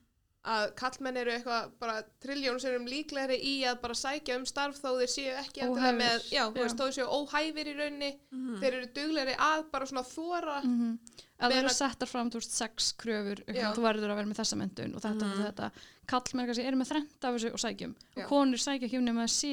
[0.47, 4.79] að kallmenn eru eitthvað bara trilljón sem um líklegri í að bara sækja um starf
[4.79, 8.11] þó þeir séu ekki endilega með, já, þú veist, þó þeir séu óhæfir í rauninni,
[8.31, 8.59] Mhm.
[8.61, 10.97] þeir eru duglegri að bara svona þóra, Mm
[11.37, 14.15] Ef það Meðan eru að- settar fram, þú veist, sex kröfur, eitthvað, þú verður að
[14.17, 15.33] vera með þessa myndun og þetta Mhm.
[15.37, 15.71] og þetta.
[16.07, 17.93] Kallmenn kannski eru með þrent af þessu og sækjum.
[18.17, 18.23] Já.
[18.23, 19.51] Og konur sækja ekki um nema að sé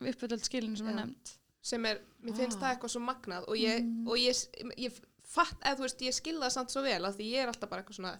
[0.00, 1.04] uppfyllald skilin sem er Já.
[1.04, 1.36] nefnt.
[1.62, 2.60] sem er, mér finnst Ah.
[2.60, 4.06] það eitthvað svo magnað og ég, Mm.
[4.08, 7.42] og ég, ég fatt, þú veist, ég skil það samt svo vel að því ég
[7.42, 8.18] er alltaf bara eitthvað svona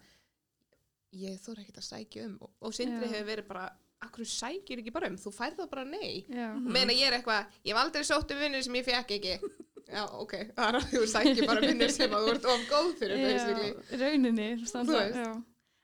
[1.20, 2.36] ég þóra ekkert að sækja um.
[2.44, 3.64] Og, og Sindri hefur verið bara
[4.04, 6.24] akkur sækjur ekki bara um, þú færð það bara nei.
[6.58, 9.36] Og meina ég er eitthvað, ég hef aldrei sótt um vinnur sem ég fekk ekki.
[9.94, 12.92] Já, ok, það er að þú sækjur bara vinnur sem að þú ert of góð
[13.00, 13.24] fyrir.
[13.24, 14.48] Já, rauninni,
[15.20, 15.32] já.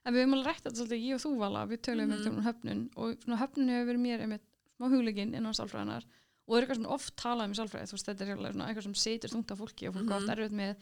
[0.09, 2.22] En við höfum alveg rætt þetta svolítið, ég og þú vala, við töluðum Mhm.
[2.24, 4.47] mm um höfnun og svona höfnun hefur verið mér einmitt
[4.78, 6.07] smá hugleikinn innan sálfræðinar
[6.49, 9.31] og er eitthvað sem oft talað um sálfræði, þú veist, þetta er eitthvað sem situr
[9.35, 10.74] þungt af fólki og fólk mm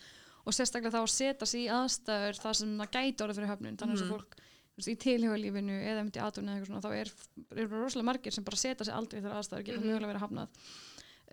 [0.49, 3.77] Og sérstaklega þá að setja sig í aðstæður þar sem það gæti orðið fyrir höfnun,
[3.77, 4.13] þannig að Mhm.
[4.15, 4.37] fólk
[4.79, 7.11] veist, í tilhjóðalífinu eða myndi aðtunni eða eitthvað svona, þá er,
[7.59, 9.89] er rosalega margir sem bara setja sig aldrei þeirra aðstæður geta Mhm.
[9.91, 10.49] mögulega verið hafnað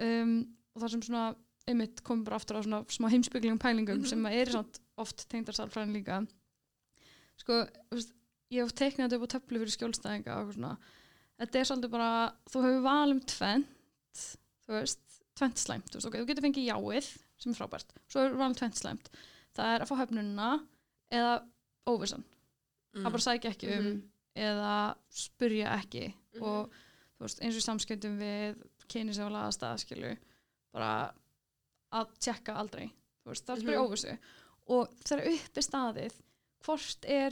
[0.01, 1.36] um, og það sem svona
[1.68, 4.07] einmitt komum bara aftur á svona smá heimsbygglegum pælingum Mhm.
[4.09, 6.28] sem er samt oft tengdar sálfræðin líka
[7.38, 8.11] sko, veist,
[8.51, 10.78] ég hef teiknað þetta upp á töflu fyrir skjólstæðinga og svona
[11.39, 13.68] þetta er svolítið bara, þú hefur valum tvent,
[14.68, 14.99] þú veist
[15.36, 18.55] tvent slæmt, þú veist, ok, þú getur fengið jáið sem er frábært, svo er valum
[18.55, 19.09] tvent slæmt
[19.55, 20.49] það er að fá höfnununa
[21.11, 21.33] eða
[21.88, 22.23] óvissan,
[22.95, 23.05] Mm.
[23.05, 24.01] að bara sækja ekki um Mhm.
[24.38, 26.41] eða spurja ekki Mhm.
[26.43, 26.69] og
[27.19, 28.55] veist, eins og í samskiptum við
[28.88, 30.17] kynni sem að laga stað skilu
[30.73, 31.13] bara
[31.93, 32.91] að tjekka aldrei
[33.25, 33.88] veist, það er bara Mhm.
[33.91, 34.17] óvissu
[34.67, 36.13] og þegar upp er staðið
[36.63, 37.31] hvort er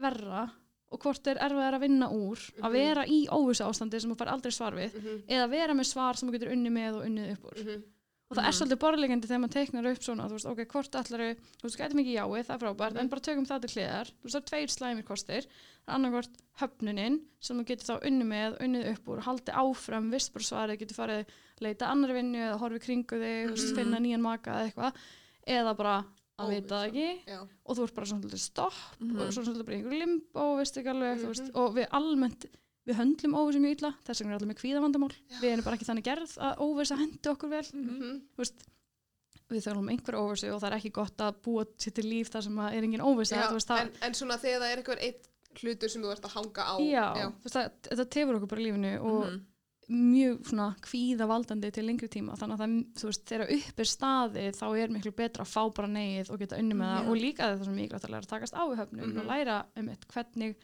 [0.00, 0.50] verra
[0.90, 2.72] og hvort er erfiðar að vinna úr að Mhm.
[2.72, 6.16] vera í óvissu ástandi sem þú fær aldrei svar við Mhm, eða vera með svar
[6.16, 7.82] sem þú getur unni með og unnið upp úr mhm,
[8.28, 8.56] og það er Mhm.
[8.58, 12.00] svolítið borðlegandi þegar maður teiknar upp svona, þú veist, ok, hvort ætlar þú veist, gætum
[12.02, 13.00] ekki jáið, það er frábært, Mhm.
[13.00, 15.46] en bara tökum það til hliðar, þú veist, það er tveir slæmir kostir,
[15.88, 20.44] annarkvort höfnunin sem þú getur þá unni með, unnið upp úr, haldið áfram, vist bara
[20.44, 21.26] svarið, getur farið
[21.60, 23.74] leita annar vinnu eða horfið kringu þig, Mhm.
[23.76, 24.92] finna nýjan maka eða eitthvað,
[25.46, 26.04] eða bara
[26.38, 29.20] að vita það ekki já, og þú ert bara svona svolítið stopp Mhm.
[29.20, 31.56] og svona svolítið bara í einhver limbo, veist ekki alveg, þú veist, Mhm.
[31.56, 32.46] og við almennt
[32.88, 35.38] við höndlum óvissu mjög illa, þess vegna er allir með kvíðavandamál, Já.
[35.42, 38.62] við erum bara ekki þannig gerð að óvissa hendi okkur vel mhm, þú veist,
[39.48, 42.46] við þurfum einhver óvissu og það er ekki gott að búa sér til líf þar
[42.48, 44.82] sem að er engin óvissa já, þú veist, það, en, en svona þegar það er
[44.82, 45.28] eitthvað eitt
[45.62, 48.96] hlutur sem þú ert að hanga á já, já, það, þetta tefur okkur bara lífinu
[49.00, 49.38] og Mhm.
[49.88, 53.88] mjög svona kvíða valdandi til lengri tíma þannig að það, þú veist, þegar upp er
[53.88, 57.08] staðið þá er miklu betra að fá bara neið og geta unni með það Já.
[57.08, 59.18] og líka það sem mikilvægt að læra að takast á í höfnun Mhm.
[59.22, 60.56] og læra um eitt hvernig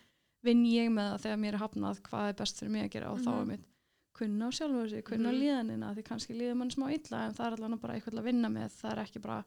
[0.45, 3.13] vinn ég með það þegar mér er hafnað hvað er best fyrir mig að gera
[3.13, 3.43] og þá Mhm.
[3.43, 3.65] um eitt
[4.15, 5.41] kunna á sjálfu sig, kunna Mhm.
[5.41, 8.49] líðanina því kannski líður mann smá illa en það er allavega bara eitthvað að vinna
[8.49, 9.45] með það er ekki bara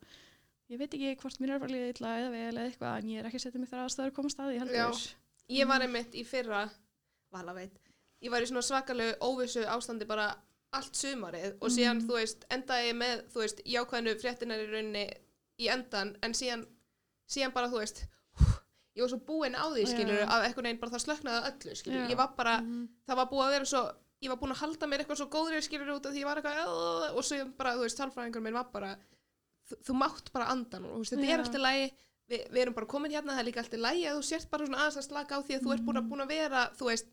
[0.69, 3.19] ég veit ekki hvort mér er bara líða illa eða vel eða eitthvað en ég
[3.19, 5.15] er ekki að setja mig þar aðstæður að koma staði heldur Já.
[5.49, 6.69] ég var einmitt í fyrra
[7.31, 7.79] vala veit,
[8.21, 10.35] ég var í svona svakalegu óvissu ástandi bara
[10.73, 12.07] allt sumarið og síðan, Mhm.
[12.09, 15.13] þú veist, endaði ég með, þú veist, jákvæðinu fréttinar í rauninni
[15.59, 16.65] í endan, en síðan
[17.29, 18.05] síðan bara, þú veist
[18.97, 22.01] ég var svo búin á því, skilur að einhvern veginn bara það slöknaði öllu, skilur
[22.03, 22.09] Já.
[22.11, 22.87] ég var bara, Mhm.
[23.07, 23.83] það var búið að vera svo
[24.25, 26.41] ég var búin að halda mér eitthvað svo góðri skilur út af því ég var
[26.41, 28.95] eitthvað og svo bara, þú veist, talfræðingur minn var bara
[29.85, 31.33] þú, mátt bara anda nú, þú veist, þetta Já.
[31.33, 31.91] er alltaf lægi
[32.27, 34.65] Vi, við erum bara komin hérna, það er líka alltaf lægi að þú sért bara
[34.67, 36.85] svona aðeins að slaka á því að þú ert búin að, búin að vera, þú
[36.89, 37.05] veist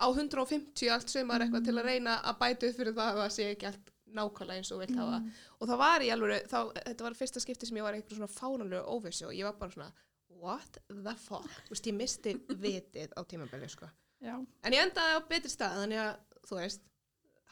[0.00, 3.34] á 150 allt sumar eitthvað til að reyna að bæta upp fyrir það að það
[3.36, 5.18] sé ekki allt nákvæmlega eins og vilt hafa.
[5.60, 6.58] Og það var í alveg, þá,
[6.88, 9.70] þetta var fyrsta skipti sem ég var eitthvað svona fánalegu óvissu og ég var bara
[9.76, 9.92] svona,
[10.38, 13.88] what the fuck þú veist, ég misti vitið á tímabili sko.
[14.20, 16.16] Já, en ég endaði á betri stað þannig að,
[16.48, 16.82] þú veist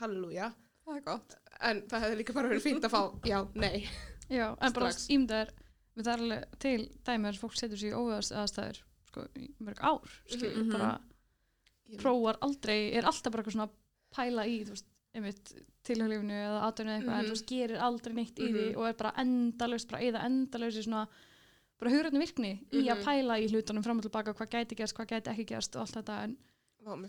[0.00, 0.50] halleluja,
[0.86, 3.88] það er gott en það hefði líka bara verið fínt að fá já, nei,
[4.30, 5.52] já, en bara ímdaðar
[5.98, 9.80] við er alveg til dæmi að fólk setur sér í óveðast aðstæður sko, í mörg
[9.82, 10.70] ár, skil, Mhm.
[10.76, 10.92] bara
[11.88, 13.70] Ég- prófar aldrei, er alltaf bara eitthvað svona
[14.14, 14.84] pæla í, þú veist,
[15.16, 15.52] einmitt
[15.88, 17.28] tilhjálfinu eða aðdöfnu eða eitthvað, en Mhm.
[17.28, 18.76] þú veist, gerir aldrei neitt í því Mhm.
[18.76, 21.08] og er bara endalaust, bara eða endalaust í svona,
[21.78, 23.04] bara hugrætni virkni í að Mhm.
[23.06, 25.94] pæla í hlutunum fram og tilbaka hvað gæti gerst, hvað gæti ekki gerst og allt
[25.98, 26.36] þetta, en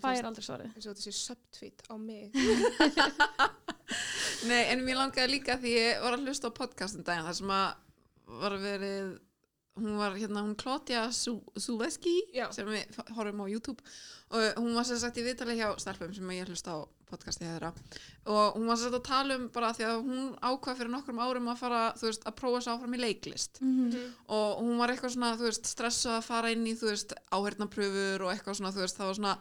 [0.00, 0.74] finnst aldrei svarið.
[0.74, 2.30] eins og þetta sé subtweet á mig
[4.48, 7.50] Nei, en mér langaði líka því ég var að hlusta á podcastin daginn þar sem
[7.52, 7.74] að
[8.40, 9.18] var verið
[9.78, 12.48] hún var hérna, hún Klotja Suveski Já.
[12.52, 13.82] sem við horfum á YouTube
[14.30, 16.78] og hún var sem sagt í viðtali hjá stelpum sem ég hlusta á
[17.10, 17.70] podcasti þeirra
[18.30, 21.22] og hún var sem sagt að tala um bara því að hún ákvað fyrir nokkrum
[21.22, 23.96] árum að fara, þú veist, að prófa sig áfram í leiklist Mm
[24.30, 28.22] og hún var eitthvað svona, þú veist, stressuð að fara inn í, þú veist, áhernapröfur
[28.26, 29.32] og eitthvað svona, þú veist, það var svona,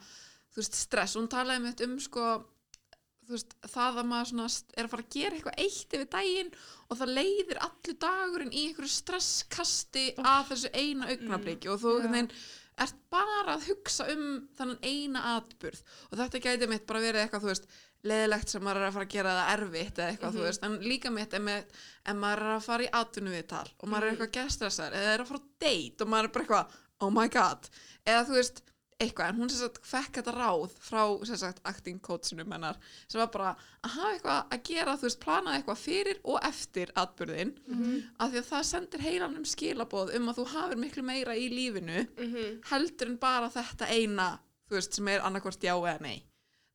[0.50, 1.16] þú veist, stress.
[1.20, 2.26] Hún talaði mitt um, sko,
[3.36, 4.46] veist, það að maður
[4.78, 6.52] er að fara að gera eitthvað eitt yfir daginn
[6.90, 12.16] og það leiðir allir dagurinn í einhverju stresskasti að þessu eina augnabliki og þú einhvern
[12.18, 12.32] veginn
[12.80, 14.26] ert bara að hugsa um
[14.56, 15.82] þannan eina atburð.
[16.12, 17.66] Og þetta gæti mitt bara verið eitthvað, þú veist,
[18.08, 20.48] leðilegt sem maður er að fara að gera það erfitt eða eitthvað, þú Mhm.
[20.48, 21.64] veist, en líka mitt er með,
[22.06, 24.16] en maður er að fara í atvinnuviðtal og maður er Mhm.
[24.16, 26.72] eitthvað gestressar eða er að fara á date og maður er bara eitthvað,
[27.02, 27.70] oh my god.
[28.08, 28.62] Eða þú veist,
[29.00, 32.76] eitthvað, en hún sem sagt fekk þetta ráð frá sem sagt acting coachinum hennar
[33.08, 33.52] sem var bara
[33.84, 38.04] að hafa eitthvað að gera, þú veist, planaði eitthvað fyrir og eftir atburðin Mhm.
[38.20, 42.08] af því að það sendir heilanum skilaboð um að þú hafir miklu meira í lífinu
[42.18, 42.62] Mhm.
[42.70, 44.40] heldur en bara þetta eina
[44.70, 46.24] þú veist, sem er annarkvort já eða nei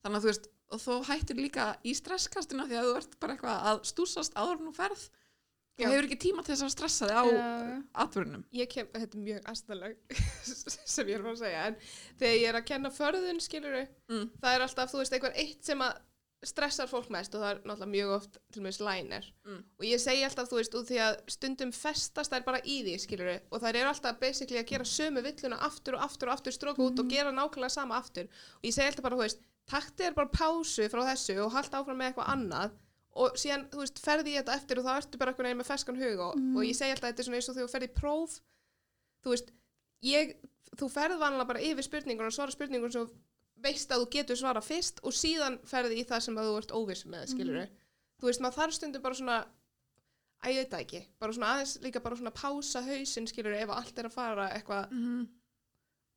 [0.05, 3.37] þannig að þú veist, og þú hættir líka í stresskastina því að þú ert bara
[3.37, 5.11] eitthvað að stúsast áður en þú ferð
[5.75, 5.89] Já.
[5.89, 7.83] og hefur ekki tíma til þess að stressa þig á Já.
[8.05, 9.97] atbyrjunum ég kem, þetta er mjög astalag
[10.95, 11.77] sem ég er að segja en
[12.20, 14.27] þegar ég er að kenna förðun skiluru Mm.
[14.43, 15.95] það er alltaf, þú veist, eitthvað eitt sem að
[16.45, 19.62] stressar fólk mest og það er náttúrulega mjög oft til og með lænir Mm.
[19.81, 22.95] og ég segi alltaf, þú veist, út því að stundum festast þær bara í því,
[23.01, 26.53] skiluru og þær eru alltaf basically að gera sömu villuna aftur og aftur og aftur
[26.53, 30.05] stróka út og gera nákvæmlega sama aftur og ég segi alltaf bara, þú veist, takti
[30.05, 32.70] er bara pásu frá þessu og halda áfram með eitthvað annað
[33.15, 35.69] og síðan, þú veist, ferði ég þetta eftir og þá ertu bara eitthvað neginn með
[35.71, 36.57] feskan hug og, Mm.
[36.57, 38.41] og ég segi alltaf þetta er svona eins og þegar þú ferði í próf
[39.25, 39.53] þú veist,
[40.03, 40.35] ég
[40.75, 43.07] þú ferð vanlega bara yfir spurningun og svara spurningun sem
[43.65, 46.75] veist að þú getur svara fyrst og síðan ferði í það sem að þú ert
[46.75, 47.61] óviss með, skilur
[48.21, 49.39] þú veist, maður þarf stundum bara svona
[50.45, 53.71] að ég veit það ekki, bara svona aðeins líka bara svona pása hausinn, skilur ef
[53.71, 55.29] allt er að fara eitthvað mm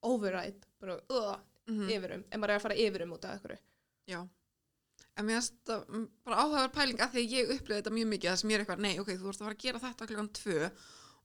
[0.07, 1.37] override, bara uh,
[1.89, 3.59] yfirum, en maður er að fara yfirum út af eitthvað.
[5.17, 8.07] En mér finnst það mm, bara áhugaður pæling að því að ég upplifði þetta mjög
[8.13, 10.07] mikið það sem ég er eitthvað, nei, ok, þú ert að fara að gera þetta
[10.11, 10.59] klukkan tvö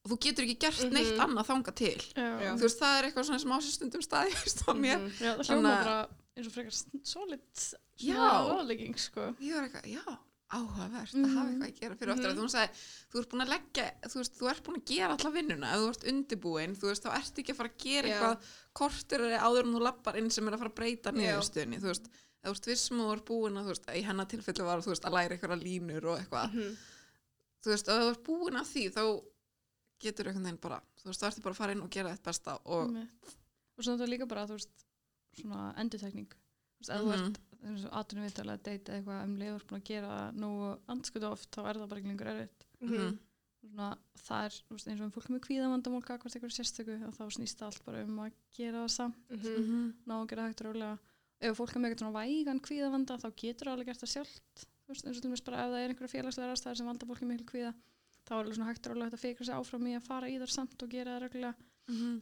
[0.02, 0.92] og þú getur ekki gert Mhm.
[0.96, 2.00] neitt annað þanga til.
[2.16, 2.52] Já.
[2.56, 4.32] Þú veist, það er eitthvað svona sem ásistundum staði,
[4.84, 4.98] mér.
[4.98, 5.12] Mhm.
[5.20, 6.74] Já, það hljóma að- bara eins og frekar
[7.04, 7.42] solid
[8.02, 9.28] ráðlegging, sko.
[9.42, 10.18] Ég var eitthvað, já,
[10.52, 11.62] áhugavert að hafa Mhm.
[11.62, 12.32] eitthvað að gera fyrir oftar.
[12.32, 12.38] Mhm.
[12.42, 12.68] Þú
[13.12, 15.78] þú ert búin að leggja, þú veist, þú ert búin að gera alla vinnuna, ef
[15.78, 18.12] þú ert undibúin, þú veist, þá ert ekki að fara að gera Já.
[18.12, 18.36] eitthvað
[18.74, 22.06] kortur áður en þú lappar inn sem er að fara að breyta niðurstöðni, þú veist,
[22.42, 24.92] þú ert vissum og þú ert búin að, þú veist, í hennar tilfellu var, þú
[24.92, 26.76] veist, að læra eitthvað línur og eitthvað, Mhm.
[27.62, 29.04] þú veist, ef þú ert búin að því, þá
[30.02, 32.24] getur einhvern veginn bara, þú veist, þá ertu bara að fara inn og gera þetta
[32.30, 33.36] besta og, Einmitt.
[33.78, 34.84] Og svo þetta líka bara, þú veist,
[35.38, 36.26] svona endurtekning.
[36.28, 37.26] Þú veist, ef þú Mhm.
[37.26, 40.32] ert eins og aðtunum viðtala að deyta eitthvað um leið og ert búin að gera
[40.32, 42.64] nú anskutu oft, þá er það bara ekki lengur erfitt.
[42.82, 43.18] Mhm.
[43.62, 47.14] Svona, það er, þú veist, eins og um fólk með kvíðavandamál, hvort eitthvað sérstöku, og
[47.14, 49.56] þá snýst það allt bara um að gera það samt, Mhm.
[49.62, 49.94] Mhm.
[50.08, 50.98] ná að gera hægt og rólega.
[51.42, 54.66] Ef fólk er með eitthvað vægan kvíðavanda, þá getur það alveg gert það sjálft.
[54.92, 57.46] Eins og til dæmis bara ef það er einhverja félagslega aðstæðar sem valda fólki miklu
[57.48, 57.72] kvíða,
[58.26, 60.30] þá er alveg svona hægt og rólega hægt að fikra sig áfram í að fara
[60.30, 61.68] í þar samt og gera það reglulega.
[61.90, 62.18] Mhm.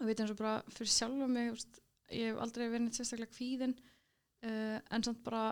[0.00, 1.76] og veit eins og bara fyrir sjálfa mig veist,
[2.10, 5.44] ég hef aldrei verið neitt sérstaklega kvíðin uh, en samt bara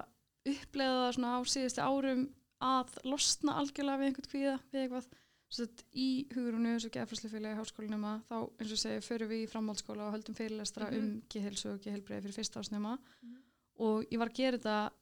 [0.42, 2.24] uppleiða það svona á síðustu árum
[2.62, 5.06] að losna algjörlega við einhvern kvíða við eitthvað
[5.52, 10.14] Að í hugurunu og geðfræslufélagi háskólinema þá eins og segja förum við í framhaldsskóla og
[10.16, 10.98] höldum fyrirlestra Mhm.
[10.98, 13.36] um geðhelsu og geðhelbreiði fyrir fyrsta ásnema Mhm.
[13.78, 14.92] og ég var að gera þetta,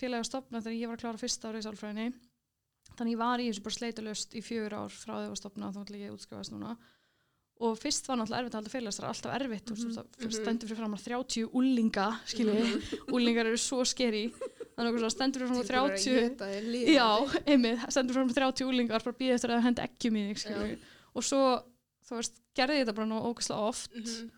[0.00, 2.12] félagi að stopna þegar ég var að klára fyrsta ári í sálfræðinni.
[2.96, 5.72] Þannig ég var í þessu bara sleitulöst í fjögur ár frá því að var stopna
[5.72, 6.76] þá ætla ég útskrifast núna.
[7.60, 10.32] Og fyrst var náttúrulega erfitt að halda fyrirlestra alltaf erfitt, það Mhm.
[10.32, 12.80] stendur fyrir fram að 30 úlinga, skilji
[13.12, 14.32] úlingar eru svo skeri
[14.78, 17.08] þannig að stendur að 30 Já,
[17.44, 20.86] einmitt, stendur fram 30 úlingar bara býða eftir að henda ekkjum í þig
[21.18, 21.40] og svo,
[22.08, 23.94] þú veist, gerði ég þetta bara nú ógæslega oft.
[23.98, 24.34] Mhm.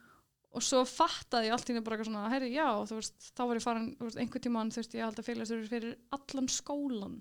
[0.51, 3.43] og svo fattaði ég allt í henni bara eitthvað svona herri, já, þú veist, þá
[3.47, 7.21] var ég farin þú veist, einhvern tímann þurfti ég að halda fyrirlestur fyrir allan skólan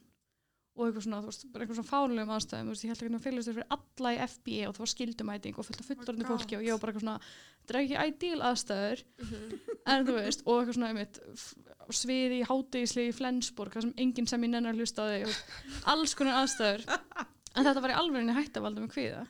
[0.80, 3.22] og eitthvað svona, þú veist, bara eitthvað svona fánulegum aðstæðum, þú veist, ég held ekki
[3.26, 6.32] fyrirlestur fyrir alla í FBA og það var skildumæting og fullt af fullorðinu God.
[6.40, 7.20] fólki og ég var bara eitthvað svona
[7.60, 9.60] þetta er ekki ideal aðstæður Mhm.
[9.86, 13.94] en þú veist, og eitthvað svona f- á sviði í hátegisli í Flensborg þar sem
[13.98, 15.36] enginn sem ég nennar hlusta á þig og
[15.94, 16.86] alls konar aðstæður
[17.56, 19.28] en þetta var í alveg hægt að valda með kvíða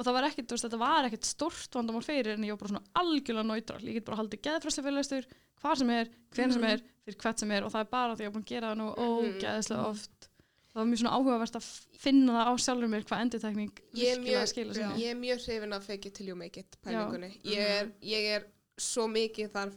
[0.00, 2.62] og það var ekkit, þú veist, þetta var ekkit stórt vandamál fyrir en ég var
[2.62, 5.26] bara svona algjörlega neutral ég get bara haldið geðfræsli fyrirlestur
[5.60, 6.70] hvað sem er, hven sem Mhm.
[6.72, 8.52] er, fyrir hvert sem er og það er bara því að ég er búin að
[8.54, 9.40] gera það nú Mhm.
[9.42, 10.29] ógeðslega oft
[10.70, 11.68] það var mjög svona áhugavert að
[12.00, 13.22] finna það á sjálfur mér hvað
[14.10, 16.78] er virkilega mjög, skila ég er mjög hrifin af fake it till you make it
[16.84, 17.30] pælingunni.
[17.44, 18.46] Ég er, ég er
[18.80, 19.72] svo mikið þar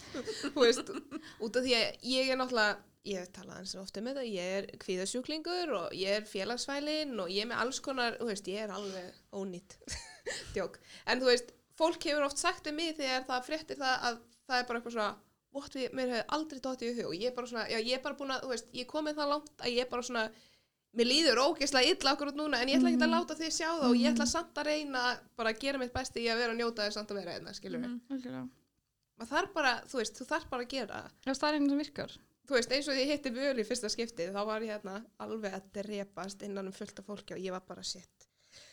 [0.58, 0.90] veist,
[1.38, 2.78] út af því að ég er náttúrulega
[3.08, 4.32] ég hef talað eins og ofta með þetta.
[4.34, 8.50] Ég er kvíðasjúklingur og ég er félagsfælin og ég er með alls konar, þú veist,
[8.50, 9.78] ég er alveg ónýtt
[10.54, 14.22] djók, en þú veist fólk hefur oft sagt við mig þegar það fréttir það að
[14.50, 15.12] það er bara eitthvað svona
[15.52, 17.92] what við, mér hefur aldrei dottið í hug og ég er bara svona, já ég
[17.98, 20.24] er bara búin að, þú veist, ég komið það langt að ég er bara svona
[20.94, 23.14] mér líður ógeðslega illa okkur út núna en ég ætla ekki að Mhm.
[23.18, 25.02] láta þið sjá það og ég ætla samt að reyna
[25.36, 27.52] bara að gera mitt besti í að vera að njóta þess samt að vera einna,
[27.54, 27.88] skilur við.
[27.90, 28.00] Mhm.
[28.10, 28.48] Algjörlega.
[29.20, 31.10] Maður þarf bara, þú veist, þú þarf bara að gera það.
[31.26, 32.18] Já, það er einu sem virkar
[32.50, 35.04] Þú veist, eins og því ég hitti völu í fyrsta skiptið, þá var ég hérna
[35.20, 38.26] alveg að drepast innan um fullt af fólki og ég var bara shit,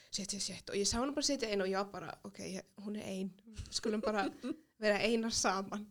[0.10, 2.40] shit, shit, shit og ég sá hann bara sitja einn og ég var bara, ok,
[2.82, 3.30] hún er ein,
[3.70, 4.24] skulum bara
[4.82, 5.86] vera einar saman,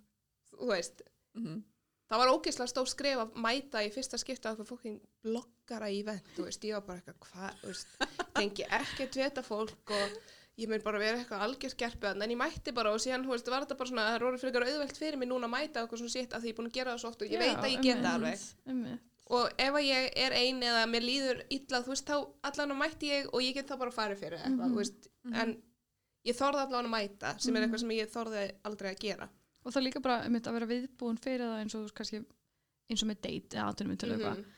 [0.61, 1.03] þú veist,
[1.37, 1.63] Mhm.
[2.11, 6.23] það var ógeðslega stór skref að mæta í fyrsta skipta okkur fólking bloggara í vend,
[6.37, 7.87] þú veist, ég var bara eitthvað, hvað, þú veist,
[8.35, 10.19] tengi ekkert veta fólk og
[10.59, 13.47] ég mun bara vera eitthvað algjör skerpið en ég mætti bara og síðan, þú veist,
[13.53, 15.99] var þetta bara svona, það er orðið fyrir auðvelt fyrir mig núna að mæta okkur
[15.99, 17.57] svona sitt að því ég er búin að gera það svo oft og ég veit
[17.59, 18.99] að ég geta alveg alveg
[19.29, 22.81] og ef að ég er ein eða mér líður illa, þú veist, þá allan að
[22.81, 24.73] mætti ég og ég get þá bara farið fyrir eitthvað, Mhm.
[24.73, 25.63] þú veist, en
[26.25, 29.29] ég þorði allan að mæta sem er eitthvað sem ég þorði aldrei að gera
[29.67, 32.23] og það líka bara einmitt, að vera viðbúin fyrir það eins og kannski
[32.87, 34.39] eins og með date eða aðtunum til eitthvað.
[34.39, 34.55] Mhm,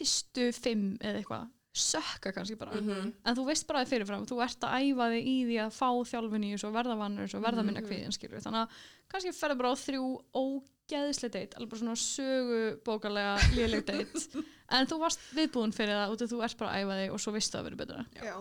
[0.00, 1.48] fyrstu fimm eða eitthvað
[1.80, 2.74] sökka kannski bara.
[2.80, 5.70] Mhm, en þú veist bara það fyrirfram, þú ert að æfa þig í því að
[5.76, 7.88] fá þjálfun í þessu og verða vannur og verða minna Mhm.
[7.88, 8.70] kviðin skilur þannig að
[9.08, 10.04] kannski ferða bara á þrjú
[10.34, 14.42] ógeðslega date, alveg bara svona sögubókarlega léleg date.
[14.70, 17.20] En þú varst viðbúin fyrir það út af þú ert bara að æfa þig og
[17.24, 18.04] svo veistu að vera betra.
[18.14, 18.22] Já.
[18.28, 18.36] já,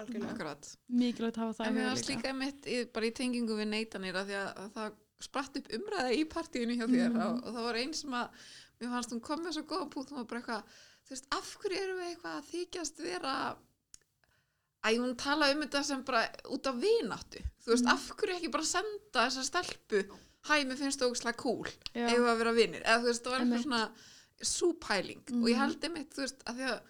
[0.00, 0.30] algjörlega.
[0.32, 0.68] Akkurat.
[0.88, 2.22] mikilvægt að hafa það En í mér huga varst líka.
[2.22, 5.68] líka mitt í, bara í tengingu við neytanir að því að, að það spratt upp
[5.78, 7.20] umræða í partíinu hjá þér Mhm.
[7.26, 8.28] og, og það var einn sem að
[8.80, 10.62] mér fannst hún kom með svo góða pút hún var bara eitthvað,
[11.06, 13.36] þú veist, af hverju erum við eitthvað að þykjast vera
[14.84, 17.92] Æ, hún tala um þetta sem bara út af vináttu, þú veist, Mhm.
[17.92, 20.00] af hverju ekki bara senda þessa stelpu?
[20.42, 23.30] Hæ, mér finnst það ógslag cool, eigum við að vera vinnir eða þú veist, það
[23.30, 23.90] var eitthvað svona
[24.42, 25.22] súpæling.
[25.30, 25.60] Og ég Mhm.
[25.62, 26.80] held einmitt, þú veist, að því að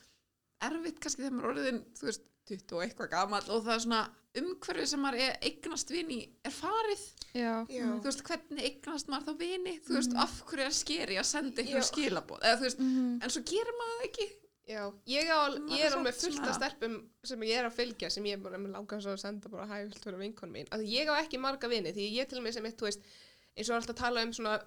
[0.63, 4.11] erfitt kannski þegar maður orðin, þú veist, 20 og eitthvað gamall og það er svona
[4.35, 7.03] umhverfið sem maður eignast vini er farið,
[7.35, 7.65] Já.
[7.73, 7.87] Já.
[7.89, 10.21] þú veist, hvernig eignast maður þá vini, þú veist, Mhm.
[10.21, 13.23] af hverju er skeri að senda einhverjum skilabóð, eða veist, Mhm.
[13.23, 14.29] en svo gerir maður það ekki
[14.69, 18.23] Já, ég, á, ég er alveg fullt af stelpum sem ég er að fylgja sem
[18.25, 20.69] ég er langar svo að senda bara hæ, vilt vera vinkonu mín.
[20.71, 23.01] Að ég á ekki marga vini því ég til og með sem eitt, veist,
[23.57, 24.63] eins og alltaf að tala um svona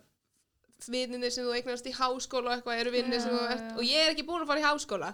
[0.92, 4.04] vininni sem þú eignast í háskóla og eitthvað eru vininni sem þú ert og ég
[4.04, 5.14] er ekki búin að fara í háskóla.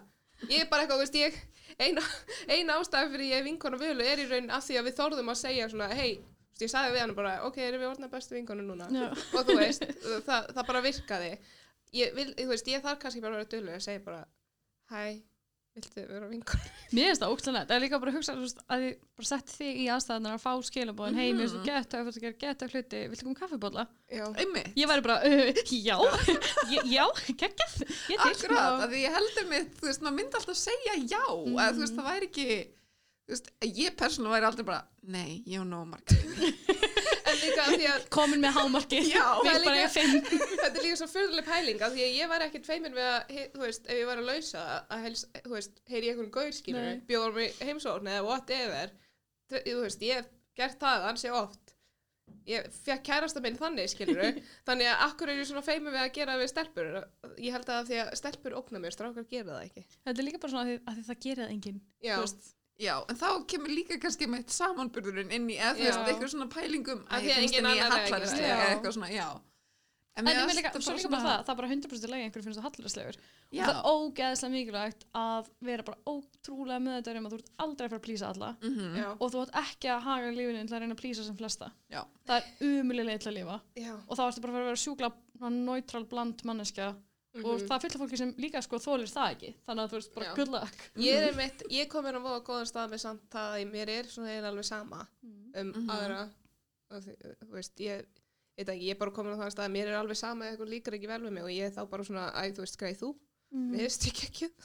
[0.49, 1.33] Ég er bara eitthvað, veist, ég,
[1.79, 2.01] eina,
[2.49, 5.41] eina ástæð fyrir ég vinkona völu er í raun af því að við þorðum að
[5.45, 6.17] segja svona, hei,
[6.51, 8.87] þú veist, ég sagði við hann bara, ok, erum við orðna bestu vinkonu núna?
[8.91, 9.07] Já.
[9.39, 9.87] og þú veist,
[10.27, 11.33] það, það bara virkaði
[11.93, 14.23] ég, vil, þú veist, ég þarf kannski bara að vera dölur að segja bara
[14.91, 15.03] hæ,
[15.71, 16.59] viltu vera vinkon
[16.91, 18.33] Mér finnst það ógstlega nett, það er líka bara að hugsa
[18.75, 21.61] að ég bara setti þig í aðstæðanar að fá skilabóðin, hei, mér finnst Mhm.
[21.61, 23.85] þú gett að gera gett að hluti, viltu koma kaffibólla?
[24.11, 25.95] já, einmitt, Ég væri bara, uh, já,
[26.75, 27.05] ég- já,
[27.39, 27.77] geggjað,
[28.11, 28.33] ég til.
[28.33, 31.83] akkurat, að því ég held einmitt, þú veist, maður myndi alltaf segja já, eða þú
[31.85, 32.49] veist, það væri ekki
[33.35, 34.81] veist, ég persónulega væri aldrei bara
[35.15, 36.51] nei, ég marga vini."
[37.31, 39.23] en líka af því að Komin með hámarki, Já,
[39.63, 39.75] líka-
[40.61, 43.19] þetta er líka svo fyrirlega pæling af því að ég var ekkert feimin við að,
[43.37, 46.33] he- þú veist, ef ég var að lausa að helst, þú veist, heyri ég einhvern
[46.37, 48.93] gaur skilur bjóður mig heimsókn eða whatever.
[49.51, 51.59] Þú þú veist, ég hef gert það ansi oft.
[52.47, 54.21] Ég fekk kærasta minn þannig skilur
[54.67, 56.87] þannig að akkur er ég svona feimin við að gera við stelpur?
[57.43, 59.83] Ég held að því að stelpur ógna mér strákar gera það ekki.
[60.07, 61.81] Þetta er líka bara svona að því, að það gerir það enginn.
[62.81, 66.33] Já, en þá kemur líka kannski með eitt samanburðurinn inn í, eða þú veist, eitthvað
[66.35, 68.59] svona pælingum Af því að ég er að gera hallarslega, það.
[68.59, 69.29] eða eitthvað svona, já.
[70.19, 72.23] En mér ég með líka, þetta svo líka bara það, það er bara 100% lagi
[72.25, 73.17] einhverjum finnst það hallaraslegur.
[73.55, 73.61] Já.
[73.61, 77.51] Og það er ógeðslega mikilvægt að vera bara ótrúlega með þetta um að þú ert
[77.63, 78.49] aldrei að fara að plýsa alla.
[78.61, 78.97] Mhm.
[78.99, 81.71] Já, Og þú ert ekki að haga lífinu til að reyna að plýsa sem flesta.
[81.95, 82.01] Já.
[82.27, 83.61] Það er umulilega til að lifa.
[83.79, 83.93] já.
[84.09, 85.09] Og þá ertu bara að vera sjúkla
[87.33, 87.51] bland manneskja.
[87.51, 87.67] Og Mhm.
[87.67, 89.53] það af fólki sem líka sko þólir það ekki.
[89.67, 90.77] Þannig að þú veist bara good luck.
[90.97, 94.03] Ég er einmitt, ég kom hérna á góðan stað með samt það að mér er
[94.05, 95.07] svona eiginlega alveg sama
[95.55, 95.89] um Mhm.
[95.89, 96.29] aðra
[96.91, 98.05] og þú veist, ég
[98.57, 100.57] veit ekki, ég er bara komin á þann stað að mér er alveg sama ef
[100.59, 102.77] eitthvað líkar ekki vel við mig og ég er þá bara svona, æ, þú veist,
[102.77, 103.15] greið þú
[103.51, 103.71] Mm.
[103.71, 104.51] mér veist ekki ekki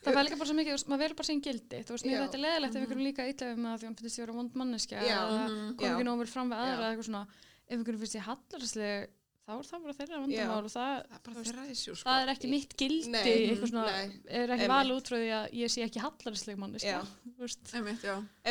[0.00, 1.78] Það er líka bara svo mikið, veist, maður verður bara sín gildi.
[1.84, 4.16] Þú veist, mér þetta er leðilegt ef einhverjum líka illa mig að því hann finnst
[4.16, 5.76] ég vera vond manneskja eða Mhm.
[5.76, 7.26] kom ekki nóg vel fram við aðra eða eitthvað svona.
[7.68, 9.06] Ef einhverjum finnst ég hallarslega,
[9.50, 12.06] þá er það bara þeirra vandamál og það, Það er bara þeirra issue, sko.
[12.06, 13.20] það er ekki mitt gildi, Nei,
[13.50, 14.72] eitthvað svona, nei, er ekki einmitt.
[14.76, 16.02] valið út frá því að ég sé ekki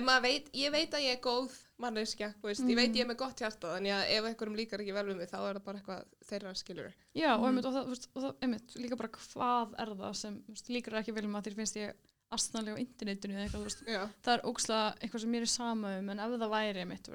[0.10, 3.10] maður veit, ég veit að ég er góð manneskja, þú veist, ég veit ég er
[3.10, 5.66] með gott hjarta þannig að ef einhverjum líkar ekki vel við mig þá er það
[5.70, 9.00] bara eitthvað þeirra skilur Já, og, einmitt, og, það, þú veist, og það, einmitt, líka
[9.00, 12.10] bara hvað er það sem þú veist, líkur ekki vel um að þér finnst ég
[12.36, 15.54] astnarlega á internetinu eða eitthvað, þú veist, Já, það er ókslega eitthvað sem mér er
[15.56, 17.08] sama um en ef það væri mitt,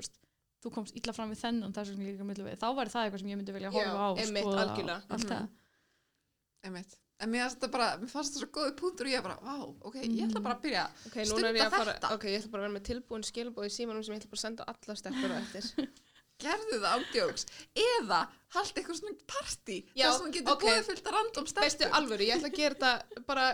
[0.65, 3.33] þú komst illa fram við þennan þessum líka millu við, þá væri það eitthvað sem
[3.35, 5.01] ég myndi vilja horfa Já, á, einmitt, skoða algjörlega.
[5.05, 5.33] og allt Mhm.
[5.35, 5.49] það.
[6.65, 6.95] Einmitt.
[7.23, 9.55] En mér fannst þetta bara, mér fannst þetta svo góði punktur og ég bara, vá,
[9.87, 10.87] ok, ég ætla bara að byrja.
[11.07, 12.11] ok, núna er ég Stunda að fara þetta.
[12.17, 14.41] ok, ég ætla bara að vera með tilbúin skilbóð í símanum sem ég ætla bara
[14.41, 15.65] að senda alla stelpur á eftir
[16.45, 17.45] Gerðu það ándjóks.
[17.79, 18.17] Eða
[18.57, 19.77] haldi eitthvað svona partí.
[19.95, 20.65] Já, þar sem þú getur ok.
[20.67, 21.95] búið fullt að random Veistu stelpur.
[21.95, 23.45] alvöru, ég ætla að gera þetta bara,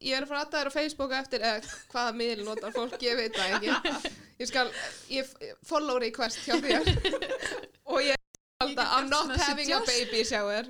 [0.00, 1.60] ég er að fara að aðta þér á Facebook á eftir, eða
[1.92, 4.12] hvaða miðl notar fólk, ég veit það ekki.
[4.42, 4.70] Ég skal,
[5.12, 5.28] ég
[5.68, 6.88] follow request hjá þér
[7.92, 8.16] og ég
[8.62, 10.66] halda, I'm not having a baby shower.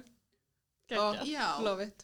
[0.93, 1.55] Og Já.
[1.65, 2.03] love it,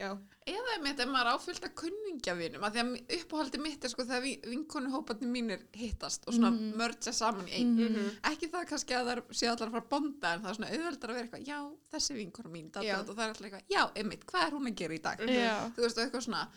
[0.00, 0.16] já.
[0.50, 4.22] Eða einmitt ef maður áfyllt að kunningjavinum að því að uppáhaldi mitt er sko þegar
[4.24, 6.72] vi- vinkonuhóparnir mínir hittast og svona Mhm.
[6.80, 8.08] mergja saman í einn Mhm.
[8.32, 10.70] ekki það kannski að það séu allar að fara að bonda en það er svona
[10.72, 11.60] auðveldar að vera eitthvað já,
[11.92, 15.02] þessi vinkonu mín, það er alltaf eitthvað já, einmitt, hvað er hún að gera í
[15.02, 15.28] dag Mhm.
[15.38, 16.48] Já, þú veist, og eitthvað svona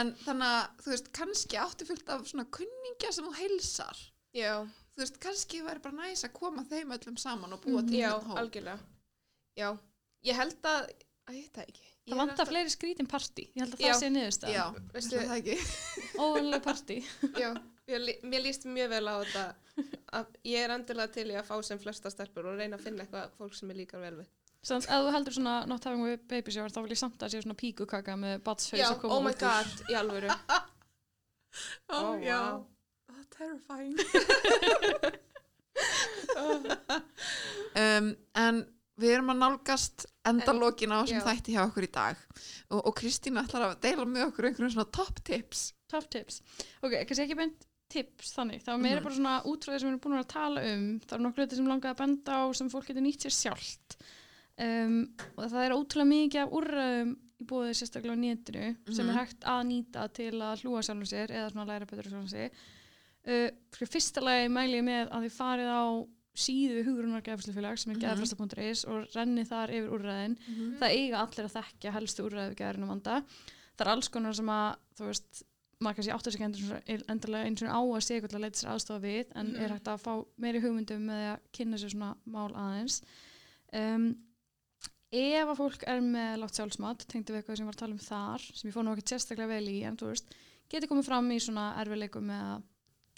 [0.00, 4.00] en þannig að, þú veist, kannski átti fullt af svona kunningja sem þú heilsar
[4.36, 4.52] Já,
[4.96, 8.10] þú veist, kannski væri bara næs að koma þeim öllum saman og búa til já,
[8.14, 8.78] einn hóp algjörlega.
[9.60, 9.68] Já,
[10.24, 10.86] ég held að,
[11.28, 11.88] að ég það ekki.
[12.02, 13.92] Ég það vantar fleiri skrítin partí, ég held að Já.
[13.92, 14.54] það sé niðurstað.
[14.56, 14.64] já,
[14.94, 15.58] Veistu- það ekki
[16.24, 16.96] Óvanlega partí.
[17.42, 17.50] Já,
[17.86, 19.44] mér, lí- mér líst mjög vel á þetta
[20.18, 23.04] að ég er endilega til í að fá sem flesta stelpur og reyna að finna
[23.04, 24.32] eitthvað fólk sem er líkar vel við.
[24.62, 27.32] Samt, ef þú heldur svona not having a baby shower, þá vil ég samt að
[27.34, 29.48] sé svona píkukaka með batshaus að koma oh my út úr.
[29.48, 30.28] god, í alvöru.
[30.30, 32.62] ó, Ó, já, vá.
[33.10, 33.96] oh, terrifying
[37.82, 38.62] um, en
[39.02, 41.24] við erum að nálgast endalókin á sem já.
[41.26, 42.16] þætti hjá okkur í dag
[42.70, 46.38] og, og Kristín ætlar að deila með okkur einhverjum svona top tips Top tips.
[46.80, 48.62] Ok, kannski ekki beint tips þannig.
[48.64, 49.04] Það var meira Mhm.
[49.04, 50.86] bara svona útráðið sem við erum búin að tala um.
[51.04, 53.96] Það er nokkuð hluti sem langaði að benda á sem fólk getur nýtt sér sjálft.
[54.60, 54.96] Um,
[55.38, 59.10] og það er ótrúlega mikið af úrræðum í búið sérstaklega á netinu sem Mhm.
[59.10, 62.50] er hægt að nýta til að hlúa sjálfum sér eða svona læra betur sjálfum sér.
[63.26, 65.84] Uh, fyrir fyrsta lagi mæli ég með að þið farið á
[66.36, 68.02] síðu hugrunar gefslufélag sem er Mhm.
[68.02, 70.36] geðfresta.is og renni þar yfir úrræðin
[70.78, 73.22] það eiga allir að þekkja helstu úrræðu gæðurinn vanda
[73.76, 75.42] það er alls konar sem að þú veist,
[75.80, 78.58] maður kannski áttur sig ekki endur- endilega eins og á að sé eitthvað að leita
[78.60, 79.60] sér aðstofa við en Mhm.
[79.60, 83.02] er hægt að fá meiri hugmyndum með að kynna sér svona mál aðeins
[83.72, 84.16] um,
[85.12, 88.02] ef að fólk er með látt sjálfsmat tengdu við eitthvað sem var að tala um
[88.02, 90.36] þar sem ég fór nú ekki sérstaklega vel í en þú veist,
[90.72, 92.68] geti komið fram í svona erfileikum með að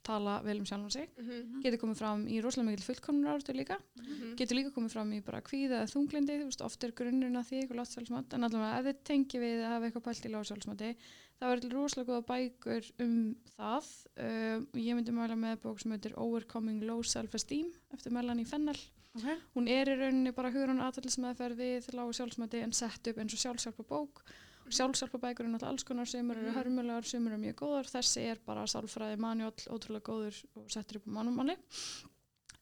[0.04, 1.08] tala vel um sjálfum sig.
[1.16, 3.78] Mhm, geti komið fram í rosalega mikil fullkomnur áratu líka.
[3.96, 4.34] Mhm.
[4.36, 7.46] getur líka komið fram í bara kvíða eða þunglindi, þú veist, oft er grunnurinn að
[7.48, 10.32] því eitthvað látt sjálfsmat, en allavega ef þið tengi við að hafa eitthvað pælt í
[10.34, 10.96] látt sjálfsmati
[11.44, 13.16] er til rosalega góða bækur um
[13.56, 13.88] það.
[14.16, 18.78] Um, ég myndi mæla með bók sem heitir Overcoming Low Self-Esteem eftir Melanie Fennell
[19.18, 19.36] okay.
[19.54, 23.42] hún er í rauninni bara hugrun aðtallismeðferð við lágu sjálfsmati en sett upp eins og
[23.44, 24.24] sjálfsjálfa bók
[24.72, 26.56] sjálfsjálfa bækur er náttúrulega alls konar sumur eru Mhm.
[26.56, 31.08] hörmulegar, sumur eru mjög góðar þessi er bara sálfræði manjóll ótrúlega góður og settur upp
[31.08, 31.56] á mannumanni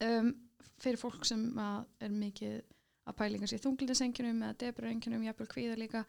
[0.00, 0.34] um,
[0.82, 1.58] fyrir fólk sem
[2.00, 2.62] er mikið
[3.06, 6.04] að pælinga sér þunglindinsengjunum eða debrauengjunum, jafnvel kvíða líka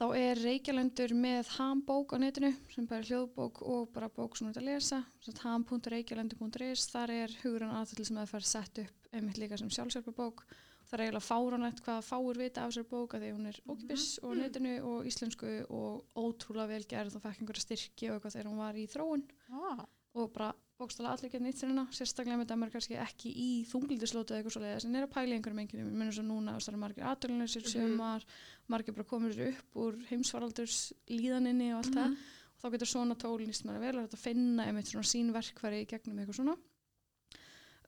[0.00, 4.48] þá er Reykjalendur með hambók á netinu sem bara er hljóðbók og bara bók sem
[4.48, 5.04] þú ert að lesa
[5.42, 10.44] ham.reykjalendur.is þar er hugurinn aðtöldis með að fara sett upp einmitt líka sem sjálfsjálfabók
[10.90, 14.06] það er eiginlega fáránlegt hvað fáur vita af sér bók að því hún er ókipis
[14.22, 18.34] og á netinu og íslensku og ótrúlega vel gerð og fekk einhverja styrki og eitthvað
[18.36, 19.22] þegar hún var í þróun.
[19.52, 19.86] Ah.
[20.18, 20.48] og bara
[20.80, 24.40] bókstala allir geta nýtt sér hana sérstaklega með það maður kannski ekki í þunglindislotu eða
[24.40, 26.72] eitthvað svo leiðis en er að pæla í einhverjum einhverjum minnum svo núna og það
[26.74, 27.70] er margir aðdölunarsir Mhm.
[27.70, 28.24] sumar
[28.66, 32.16] margir bara komur upp úr heimsfaraldurs líðaninni og allt það.
[32.50, 35.84] Og þá getur svona tól nýst maður vel og þetta finna einmitt svona sín verkfæri
[35.84, 36.56] í gegnum eitthvað svona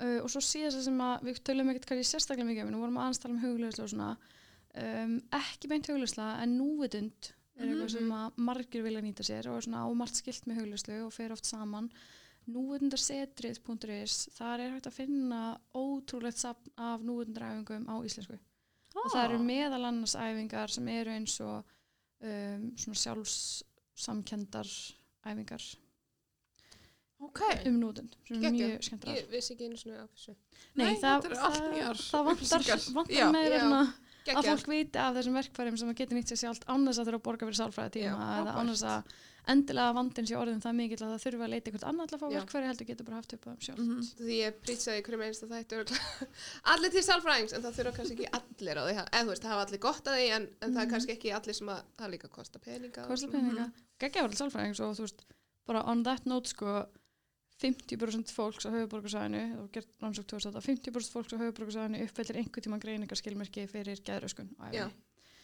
[0.02, 2.98] uh, og svo síðast sem að við tölum ekkert kannski sérstaklega mikið um, við vorum
[3.02, 4.10] aðeins tala um hugleðslu og svona
[4.82, 7.92] um, ekki beint hugleðsla en núvitund er eitthvað Mhm.
[7.92, 11.32] sem að margir vilja nýta sér og er svona ámalt skilt með hugleðslu og fer
[11.34, 11.90] oft saman.
[12.50, 15.40] Núvitundarsetrið.is þar er hægt að finna
[15.76, 18.38] ótrúlegt safn af núvitundaræfingum á íslensku.
[18.96, 21.62] Og það eru meðal annars æfingar sem eru eins og
[22.22, 24.68] um, svona sjálfssamkendar
[25.24, 25.62] æfingar
[27.22, 28.70] ok, um nútund sem er Geggjað.
[28.72, 30.34] mjög skemmtrar Ég vissi ekki einu svona af þessu.
[30.74, 32.94] Nei, Nei, það, þetta eru allt það, nýjar það vantar, upplýsingar.
[32.94, 33.30] vantar Já.
[33.32, 33.60] meira Já.
[33.66, 33.92] svona að
[34.22, 34.54] Gekkja.
[34.54, 37.18] fólk viti af þessum verkfærum sem að geta nýtt sér sjálft án þess að þurfa
[37.18, 38.58] að borga fyrir sálfræði tíma Já, eða frábært.
[38.62, 39.02] án þess að
[39.52, 42.20] endilega vandinn sé orðin það mikill að það þurfa að leita eitthvað annað til að
[42.22, 42.36] fá Já.
[42.38, 44.02] verkfæri heldur getur bara haft upp á þeim sjálf Mhm.
[44.22, 46.26] Því ég prýtsaði hverjum einsta þættu örugglega.
[46.72, 49.52] allir til sálfræðings en það þurfa kannski ekki allir á því eða þú veist, það
[49.52, 50.92] hafa allir gott að því en, en það er Mhm.
[50.94, 53.34] kannski ekki allir sem að það líka kosta peninga og kosta svona.
[53.34, 55.20] peninga, geggja verið sálfræðings og þú veist,
[55.66, 56.86] bara on that note sko
[57.62, 62.78] 50% fólks á höfuborgarsæðinu og gert rannsók 2008 50% fólks á höfuborgarsæðinu uppfællir einhver tíma
[62.82, 64.50] greiningarskilmerki fyrir geðröskun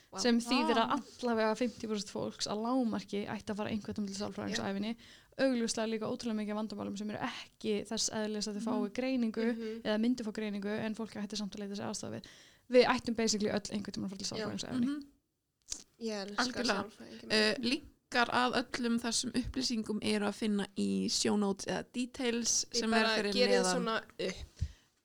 [0.09, 0.21] Vá.
[0.25, 4.65] sem þýðir að allavega 50% fólks að lámarki ætti að fara einhvern til sálfræðings á
[4.65, 4.71] Já.
[4.73, 4.93] æfinni
[5.39, 9.83] augljóslega líka ótrúlega mikið vandamálum sem eru ekki þess eðlis að þau fái greiningu Mhm.
[9.85, 12.25] eða myndi fá greiningu en fólk ætti samt að leita sér aðstofa við
[12.71, 15.07] við ættum basically öll einhvern tíma að fara til sálfræðings á æfinni Mhm.
[16.01, 17.25] Ég elskar sálfræðingi.
[17.29, 17.55] Uh,
[18.09, 23.09] linkar að öllum þessum upplýsingum eru að finna í notes eða details Ég sem er
[23.19, 23.89] fyrir neðan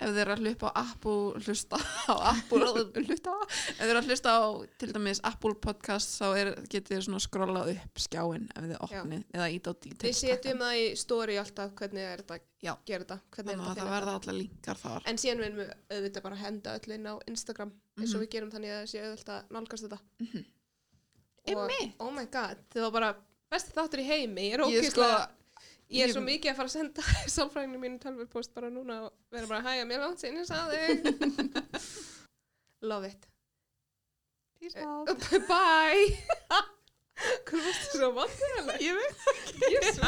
[0.03, 2.69] ef þeir eru að hlupa á Apple hlusta á Apple
[3.03, 4.41] hlusta á, ef þeir eru að hlusta á
[4.79, 9.23] til dæmis Apple podcast þá er, getur þið svona skrolla upp skjáin ef þið opnið
[9.35, 12.71] eða ít á Við details setjum það í story alltaf hvernig er þetta Já.
[12.73, 13.19] að gera þetta.
[13.35, 16.27] Hvernig er þannig þetta að það verða allar linkar þar En síðan viljum við auðvitað
[16.29, 18.23] bara henda öll inn á Instagram eins og Mhm.
[18.25, 19.99] við gerum þannig að það sé auðvitað að nálgast þetta.
[20.23, 20.45] Mhm.
[21.43, 23.09] Og, oh my god, þið var bara
[23.51, 24.45] besti þáttur í heimi.
[24.47, 28.53] Ég er sko- ógeðslega, ég er svo mikið að fara að senda sálfræðinu mínu tölvurpost
[28.55, 31.59] bara núna og vera bara hæja mér langt sinni, sagði þig.
[32.89, 33.27] Love it.
[34.59, 34.75] Peace
[35.51, 36.07] Bye.
[37.43, 38.77] Hvað varstu svo vantilega?
[38.81, 39.19] Ég veit
[39.75, 39.99] Jesus.